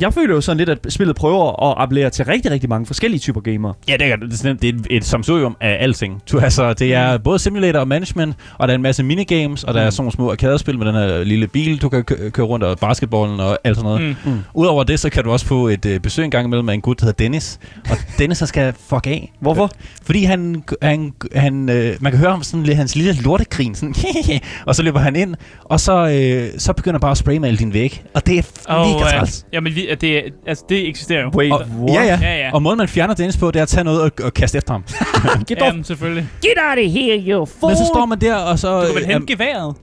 [0.00, 3.20] jeg føler jo sådan lidt, at spillet prøver at appellere til rigtig, rigtig mange forskellige
[3.20, 3.74] typer gamere.
[3.88, 6.22] Ja, det er, det er, det er et, et samsurium af alting.
[6.32, 9.74] Du, altså, det er både simulator og management, og der er en masse minigames, og
[9.74, 12.46] der er sådan nogle små arcade-spil med den her lille bil, du kan kø- køre
[12.46, 14.16] rundt, og basketballen og alt sådan noget.
[14.24, 14.32] Mm.
[14.32, 14.38] Mm.
[14.54, 16.80] Udover det, så kan du også få et øh, besøg en gang imellem af en
[16.80, 17.58] gut, der hedder Dennis.
[17.90, 19.32] Og Dennis, han skal fuck af.
[19.40, 19.70] Hvorfor?
[20.02, 23.94] Fordi han, han, han øh, man kan høre ham sådan lidt, hans lille lortekrin, sådan,
[24.66, 25.34] og så løber han ind,
[25.64, 28.02] og så, øh, så begynder bare at spraymale din væg.
[28.14, 29.10] Og det er f- Oh, mega ja.
[29.18, 29.46] træls.
[29.52, 31.30] Jamen, vi, det, er- altså, det eksisterer jo.
[31.34, 31.94] Wait, Og, what?
[31.94, 32.18] ja, ja.
[32.22, 32.50] Ja, ja.
[32.54, 34.72] Og måden, man fjerner Dennis på, det er at tage noget og, og kaste efter
[34.72, 34.82] ham.
[35.48, 35.68] Get off.
[35.68, 36.28] Jamen, selvfølgelig.
[36.42, 37.70] Get out of here, you fool!
[37.70, 38.80] Men så står man der, og så...
[38.80, 39.74] Du kan vel øh, hente geværet?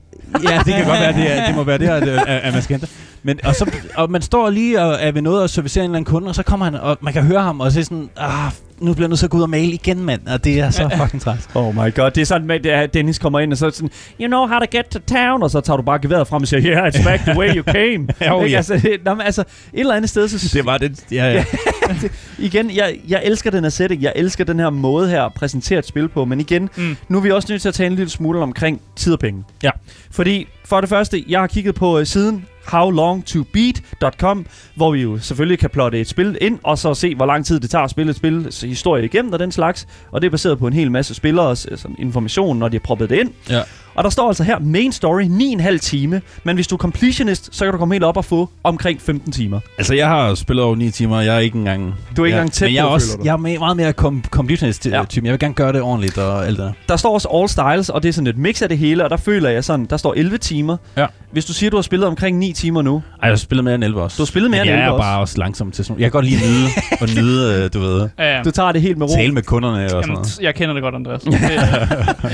[0.42, 2.62] Ja, det kan godt være, det, er, det må være det, at, at, at man
[2.62, 2.92] skal hente.
[3.22, 5.96] Men, og, så, og man står lige og er ved noget at servicere en eller
[5.98, 8.10] anden kunde, og så kommer han, og man kan høre ham, og så er sådan,
[8.16, 8.50] ah,
[8.80, 10.26] nu bliver jeg nødt til at gå ud og male igen, mand.
[10.26, 11.48] Og det er så fucking træt.
[11.54, 14.46] Oh my god, det er sådan, at Dennis kommer ind og så sådan, you know
[14.46, 16.94] how to get to town, og så tager du bare geværet frem og siger, yeah,
[16.94, 18.08] it's back the way you came.
[18.34, 18.56] Oh, ja.
[18.56, 21.44] altså, nå, men altså, et eller andet sted, så Det var det, ja, ja.
[22.38, 25.78] igen, jeg, jeg elsker den her setting, jeg elsker den her måde her at præsentere
[25.78, 26.96] et spil på, men igen, Mm.
[27.08, 29.44] nu er vi også nødt til at tale en lille smule omkring tid og penge.
[29.62, 29.70] Ja.
[30.10, 35.58] Fordi for det første, jeg har kigget på uh, siden howlongtobeat.com, hvor vi jo selvfølgelig
[35.58, 38.10] kan plotte et spil ind, og så se, hvor lang tid det tager at spille
[38.10, 39.88] et spil, historie igennem og den slags.
[40.10, 43.10] Og det er baseret på en hel masse spilleres sådan information, når de har proppet
[43.10, 43.30] det ind.
[43.50, 43.60] Ja.
[43.94, 47.64] Og der står altså her, main story, 9,5 time, men hvis du er completionist, så
[47.64, 49.60] kan du komme helt op og få omkring 15 timer.
[49.78, 51.94] Altså, jeg har spillet over 9 timer, jeg er ikke engang...
[52.16, 53.24] Du er ikke ja, engang tæt Men jeg er, på, også, føler du?
[53.44, 54.96] jeg er me- meget mere com- completionist-type.
[54.96, 55.02] Ja.
[55.14, 56.72] Jeg vil gerne gøre det ordentligt og alt det der.
[56.88, 59.10] Der står også all styles, og det er sådan et mix af det hele, og
[59.10, 60.76] der føler jeg sådan, der står 11 timer.
[60.96, 61.06] Ja.
[61.32, 63.74] Hvis du siger, du har spillet omkring 9 timer nu, Ej, jeg har spillet mere
[63.74, 64.16] end 11 også.
[64.16, 65.02] Du har spillet mere end 11 jeg er også.
[65.02, 66.68] bare også langsom til sådan Jeg kan godt lide at nyde,
[67.00, 68.42] og nyde, øh, du ved, Ja, ja.
[68.42, 69.14] du tager det helt med ro.
[69.14, 70.26] tale med kunderne og sådan Jamen, noget.
[70.26, 71.20] t- jeg kender det godt, Andreas.
[71.30, 71.34] Det,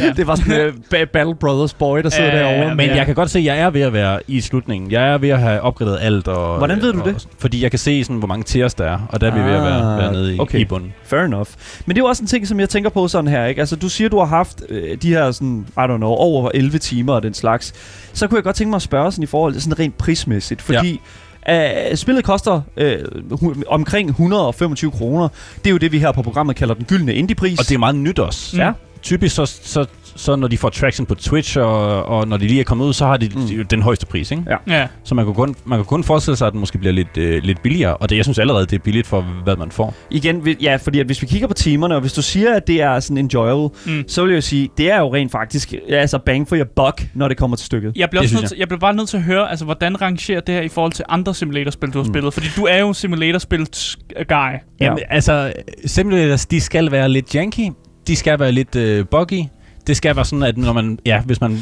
[0.09, 0.75] er- Det var sådan uh,
[1.13, 2.75] Battle Brothers boy, der sidder ja, derovre.
[2.75, 2.97] Men Ja.
[2.97, 4.91] jeg kan godt se, at jeg er ved at være i slutningen.
[4.91, 6.29] Jeg er ved at have opgraderet alt.
[6.29, 7.29] Og, Hvordan ved du og, det?
[7.39, 9.53] Fordi jeg kan se, sådan, hvor mange tiers der er, og der er vi ved
[9.57, 10.59] at være, Ah, være nede i, okay.
[10.59, 10.93] i bunden.
[11.05, 11.49] Fair enough.
[11.87, 13.61] Men det er jo også en ting, som jeg tænker på sådan her, ikke?
[13.61, 16.79] Altså, du siger, du har haft øh, de her sådan, I don't know, over 11
[16.79, 17.73] timer og den slags.
[18.13, 20.63] Så kunne jeg godt tænke mig at spørge sådan i forhold til sådan rent prismæssigt,
[20.63, 21.01] fordi
[21.49, 21.91] ja.
[21.91, 22.99] uh, spillet koster øh,
[23.31, 25.29] hu- omkring 125 kroner.
[25.59, 27.59] Det er jo det, vi her på programmet kalder den gyldne indie-pris.
[27.59, 28.57] Og det er meget nyt også.
[28.57, 28.73] Ja.
[29.03, 29.87] Typisk så, så,
[30.17, 32.93] så når de får traction på Twitch, og, og når de lige er kommet ud,
[32.93, 33.67] så har de Mm.
[33.67, 34.43] den højeste pris, ikke?
[34.51, 34.57] Ja.
[34.79, 34.87] ja.
[35.05, 37.43] Så man kan, kun, man kan kun forestille sig, at den måske bliver lidt, øh,
[37.43, 37.97] lidt billigere.
[37.97, 39.95] Og det, jeg synes allerede, det er billigt for, hvad man får.
[40.11, 42.67] Igen, vi- ja, fordi at hvis vi kigger på timerne, og hvis du siger, at
[42.67, 44.05] det er sådan enjoyable, Mm.
[44.09, 47.07] så vil jeg jo sige, det er jo rent faktisk altså bang for your buck,
[47.15, 47.93] når det kommer til stykket.
[47.97, 50.41] Jeg bliver, også nødt til, jeg bliver bare nødt til at høre, altså, hvordan rangerer
[50.41, 52.13] det her i forhold til andre simulatorspil, du har Mm.
[52.13, 52.35] spillet?
[52.35, 54.53] Fordi du er jo simulatorspil-guy.
[54.81, 55.53] Jamen, altså,
[55.87, 57.71] simulators, de skal være lidt janky.
[58.07, 59.43] De skal være lidt øh, buggy.
[59.87, 61.59] Det skal være sådan, at når man, ja, hvis man,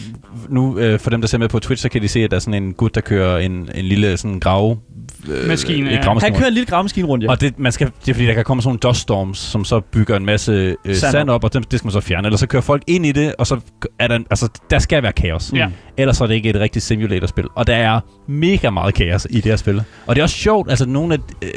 [0.48, 2.36] nu øh, for dem, der ser med på Twitch, så kan de se, at der
[2.36, 4.78] er sådan en gut, der kører en, en lille sådan grave...
[5.28, 6.00] Øh, Maskine, ja.
[6.20, 7.30] Han kører en lille gravemaskine rundt, ja.
[7.30, 9.64] Og det, man skal, det er fordi, der kan komme sådan nogle dust storms, som
[9.64, 10.52] så bygger en masse
[10.84, 12.26] øh, Sand sand, op, og det, det skal man så fjerne.
[12.28, 13.60] Eller så kører folk ind i det, og så
[13.98, 15.52] er der, en- altså, der skal være kaos.
[15.54, 15.68] Ja.
[15.96, 17.44] Ellers er det ikke et rigtigt simulatorspil.
[17.54, 19.82] Og der er mega meget kaos i det her spil.
[20.06, 21.48] Og det er også sjovt, altså nogle af øh,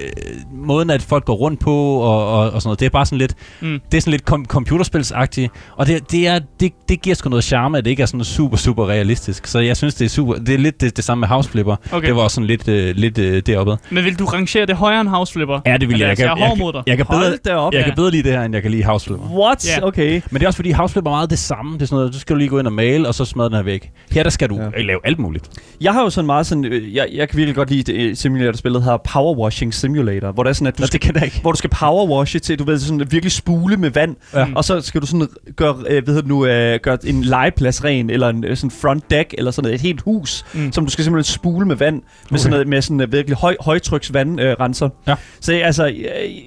[0.53, 3.17] måden, at folk går rundt på og, og, og sådan noget, det er bare sådan
[3.17, 3.79] lidt, Mm.
[3.91, 5.51] det er sådan lidt kom- computerspilsagtigt.
[5.75, 8.23] Og det, det, er, det, det giver sgu noget charme, at det ikke er sådan
[8.23, 9.47] super, super realistisk.
[9.47, 11.75] Så jeg synes, det er super, det er lidt det, det samme med House Flipper.
[11.91, 12.07] Okay.
[12.07, 13.77] Det var også sådan lidt, øh, lidt øh, deroppe.
[13.89, 15.59] Men vil du rangere det højere end House Flipper?
[15.65, 16.07] Ja, det vil jeg.
[16.07, 16.83] Jeg jeg kan, jeg, hård mod dig.
[16.87, 17.05] jeg, jeg, kan
[17.45, 17.73] bedre, op.
[17.73, 17.85] jeg Ja.
[17.85, 19.27] kan bedre lide det her, end jeg kan lide House Flipper.
[19.29, 19.67] What?
[19.77, 19.87] Ja.
[19.87, 20.21] Okay.
[20.31, 21.73] Men det er også fordi, House Flipper er meget det samme.
[21.73, 23.55] Det er sådan noget, du skal lige gå ind og male, og så smadre den
[23.55, 23.91] her væk.
[24.11, 24.81] Her der skal du ja.
[24.81, 25.49] lave alt muligt.
[25.81, 28.15] Jeg har jo sådan meget sådan, øh, jeg, jeg kan virkelig godt lide det øh,
[28.15, 31.23] simulator-spillet her, Power Washing Simulator, hvor det er sådan, at du skal, det kan jeg
[31.23, 31.41] ikke.
[31.41, 34.45] hvor du skal powerwashe til, du ved, sådan virkelig spule med vand, Ja.
[34.55, 38.29] Og så skal du sådan gøre, øh, det nu, øh, gøre en legeplads ren, eller
[38.29, 40.71] en øh, sådan front deck, eller sådan noget, et helt hus, Mm.
[40.71, 42.37] som du skal simpelthen spule med vand, med Okay.
[42.37, 43.77] sådan noget, med sådan uh, virkelig høj høj,
[44.11, 44.85] højtryksvandrenser.
[44.85, 44.91] Øh.
[45.07, 45.15] Ja.
[45.39, 45.95] Så altså, jeg,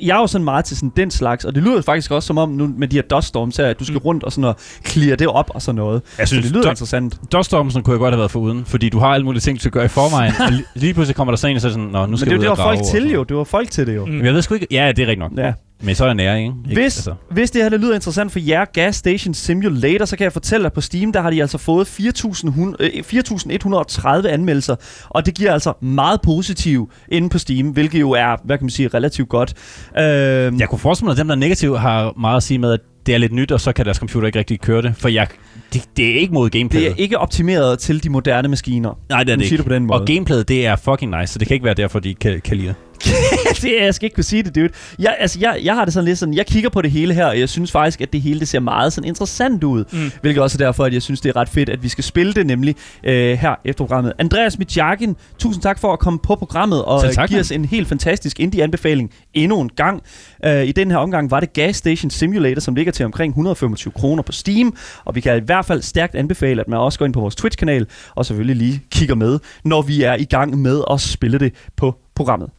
[0.03, 2.39] jeg er jo sådan meget til sådan den slags, og det lyder faktisk også som
[2.39, 4.05] om nu med de her dust storms her, at du skal Mm.
[4.05, 4.57] rundt og sådan og
[4.87, 6.03] clear det op og sådan noget.
[6.19, 7.19] Jeg Så synes, det lyder Dust- interessant.
[7.33, 9.71] Duststormsen kunne jeg godt have været foruden, fordi du har alle mulige ting, du skal
[9.71, 11.75] gøre i forvejen, og li- lige pludselig kommer der så en, og så er det
[11.75, 13.23] sådan, Nå, nu Men skal det er jo du det, og var folk til jo.
[13.23, 14.07] Det var folk til det jo.
[14.07, 14.13] Mm.
[14.13, 15.33] Men jeg ved sgu ikke, ja, det er rigtigt nok.
[15.37, 15.53] Ja.
[15.83, 16.53] Men så er jeg nære, ikke?
[16.71, 16.81] ikke?
[16.83, 17.15] Hvis, altså.
[17.31, 20.67] hvis det her det lyder interessant for jer, Gas Station Simulator, så kan jeg fortælle,
[20.67, 24.77] at på Steam, der har de altså fået 4.100 øh, 4.130 anmeldelser,
[25.09, 28.71] og det giver altså meget positiv inde på Steam, hvilket jo er, hvad kan man
[28.71, 29.55] sige, relativt godt.
[29.99, 32.73] Øh, Jeg kunne forestille mig, at dem, der er negative, har meget at sige med,
[32.73, 32.81] at
[33.11, 34.95] det er lidt nyt, og så kan deres computer ikke rigtig køre det.
[34.99, 35.27] For jeg,
[35.73, 36.91] det, det er ikke mod gameplayet.
[36.91, 38.99] det er ikke optimeret til de moderne maskiner.
[39.09, 39.63] Nej, det er det ikke.
[39.63, 40.01] på den måde.
[40.01, 42.41] Og gameplayet, det er fucking nice, så det kan ikke være derfor, de ikke kan,
[42.41, 42.77] kan lide det.
[43.63, 44.69] det er, jeg skal ikke kunne sige det, dude.
[44.99, 47.27] Jeg, altså, jeg, jeg har det sådan lidt sådan, jeg kigger på det hele her,
[47.27, 49.85] og jeg synes faktisk, at det hele det ser meget sådan interessant ud.
[49.93, 50.11] Mm.
[50.21, 52.33] Hvilket også er derfor, at jeg synes, det er ret fedt, at vi skal spille
[52.33, 54.13] det nemlig øh, her efter programmet.
[54.19, 57.89] Andreas Mitjakin, tusind tak for at komme på programmet og tak, give os en helt
[57.89, 60.03] fantastisk indie-anbefaling endnu en gang.
[60.45, 63.93] Øh, I den her omgang var det Gas Station Simulator, som ligger til omkring 125
[63.93, 67.07] kroner på Steam, og vi kan i hvert fald stærkt anbefale, at man også går
[67.07, 70.83] ind på vores Twitch-kanal og selvfølgelig lige kigger med, når vi er i gang med
[70.91, 72.51] at spille det på programmet.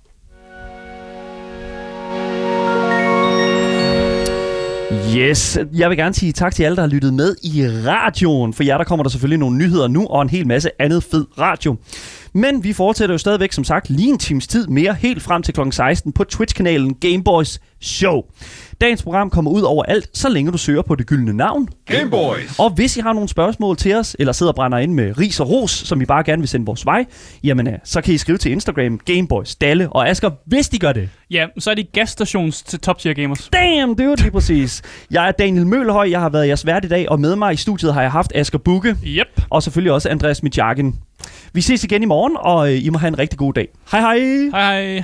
[5.17, 8.53] Yes, jeg vil gerne sige tak til alle, der har lyttet med i radioen.
[8.53, 11.25] For jer, der kommer der selvfølgelig nogle nyheder nu, og en hel masse andet fed
[11.39, 11.75] radio.
[12.33, 15.53] Men vi fortsætter jo stadigvæk, som sagt, lige en times tid mere, helt frem til
[15.53, 15.61] kl.
[15.71, 18.21] 16 på Twitch-kanalen Gameboys Show.
[18.81, 21.67] Dagens program kommer ud over alt, så længe du søger på det gyldne navn.
[21.85, 22.59] Gameboys.
[22.59, 25.39] Og hvis I har nogle spørgsmål til os, eller sidder og brænder ind med ris
[25.39, 27.05] og ros, som I bare gerne vil sende vores vej,
[27.43, 30.93] jamen øh, så kan I skrive til Instagram, Gameboys, Dalle og Asker, hvis de gør
[30.93, 31.09] det.
[31.31, 33.49] Ja, så er de gasstations til top tier gamers.
[33.53, 34.81] Damn, det var lige præcis.
[35.11, 37.57] Jeg er Daniel Mølhøj, jeg har været jeres vært i dag, og med mig i
[37.57, 39.27] studiet har jeg haft Asger Bukke, Yep.
[39.49, 40.95] og selvfølgelig også Andreas Mitjagen.
[41.53, 43.67] Vi ses igen i morgen, og øh, I må have en rigtig god dag.
[43.91, 44.19] Hej hej!
[44.51, 44.99] Hej hej.